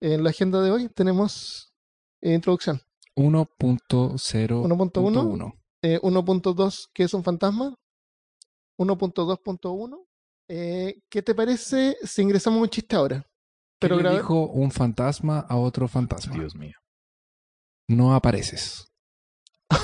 [0.00, 1.72] En la agenda de hoy tenemos
[2.20, 2.80] eh, introducción.
[3.16, 4.18] 1.0.
[4.18, 5.52] 1.1.
[5.82, 7.74] Eh, 1.2, que es un fantasma.
[8.78, 10.04] 1.2.1.
[10.50, 13.26] Eh, ¿Qué te parece si ingresamos un chiste ahora?
[13.80, 16.34] Pero Pero le dijo un fantasma a otro fantasma.
[16.34, 16.76] Dios mío.
[17.88, 18.86] No apareces.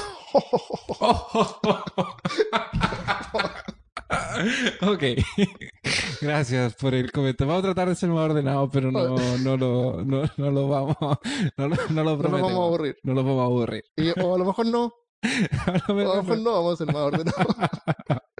[4.83, 5.03] ok.
[6.21, 7.49] Gracias por el comentario.
[7.53, 10.97] Vamos a tratar de ser más ordenados, pero no, no, lo, no, no lo vamos.
[11.57, 12.97] No, lo- no lo no vamos a aburrir.
[13.03, 13.85] No lo vamos a aburrir.
[13.97, 14.93] Y- o a lo mejor no.
[15.23, 16.45] A lo O a lo mejor mejor no.
[16.45, 17.47] no vamos a ser más ordenados.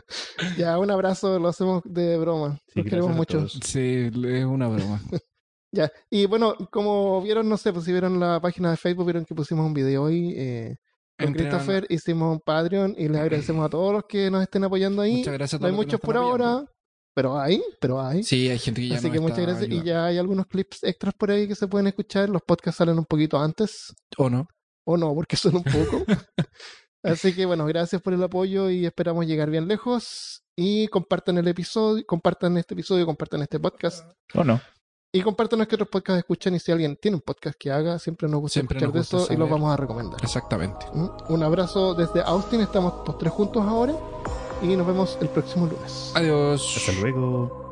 [0.59, 2.59] ya, un abrazo, lo hacemos de broma.
[2.69, 3.49] Sí, Los queremos mucho.
[3.49, 5.01] Sí, es una broma.
[5.73, 9.25] Ya, y bueno, como vieron, no sé, pues si vieron la página de Facebook, vieron
[9.25, 10.77] que pusimos un video hoy eh,
[11.19, 15.03] con Christopher, hicimos un Patreon y les agradecemos a todos los que nos estén apoyando
[15.03, 15.17] ahí.
[15.17, 16.45] Muchas gracias a No hay todos los que muchos por apoyando.
[16.47, 16.73] ahora,
[17.13, 18.23] pero hay, pero hay.
[18.23, 19.63] Sí, hay gente que ya Así que muchas gracias.
[19.63, 19.85] Y ayudando.
[19.85, 22.29] ya hay algunos clips extras por ahí que se pueden escuchar.
[22.29, 24.47] Los podcasts salen un poquito antes, ¿O no?
[24.85, 26.05] o no, porque son un poco.
[27.05, 30.43] Así que bueno, gracias por el apoyo y esperamos llegar bien lejos.
[30.57, 34.11] Y compartan el episodio, compartan este episodio, compartan este podcast.
[34.35, 34.61] ¿O no?
[35.13, 36.55] Y compartan los que otros podcasts escuchan.
[36.55, 39.17] Y si alguien tiene un podcast que haga, siempre nos gusta Siempre escuchar nos de
[39.19, 40.19] eso y los vamos a recomendar.
[40.23, 40.87] Exactamente.
[40.93, 41.09] ¿Mm?
[41.29, 42.61] Un abrazo desde Austin.
[42.61, 43.95] Estamos los tres juntos ahora.
[44.63, 46.13] Y nos vemos el próximo lunes.
[46.15, 46.75] Adiós.
[46.77, 47.64] Hasta luego.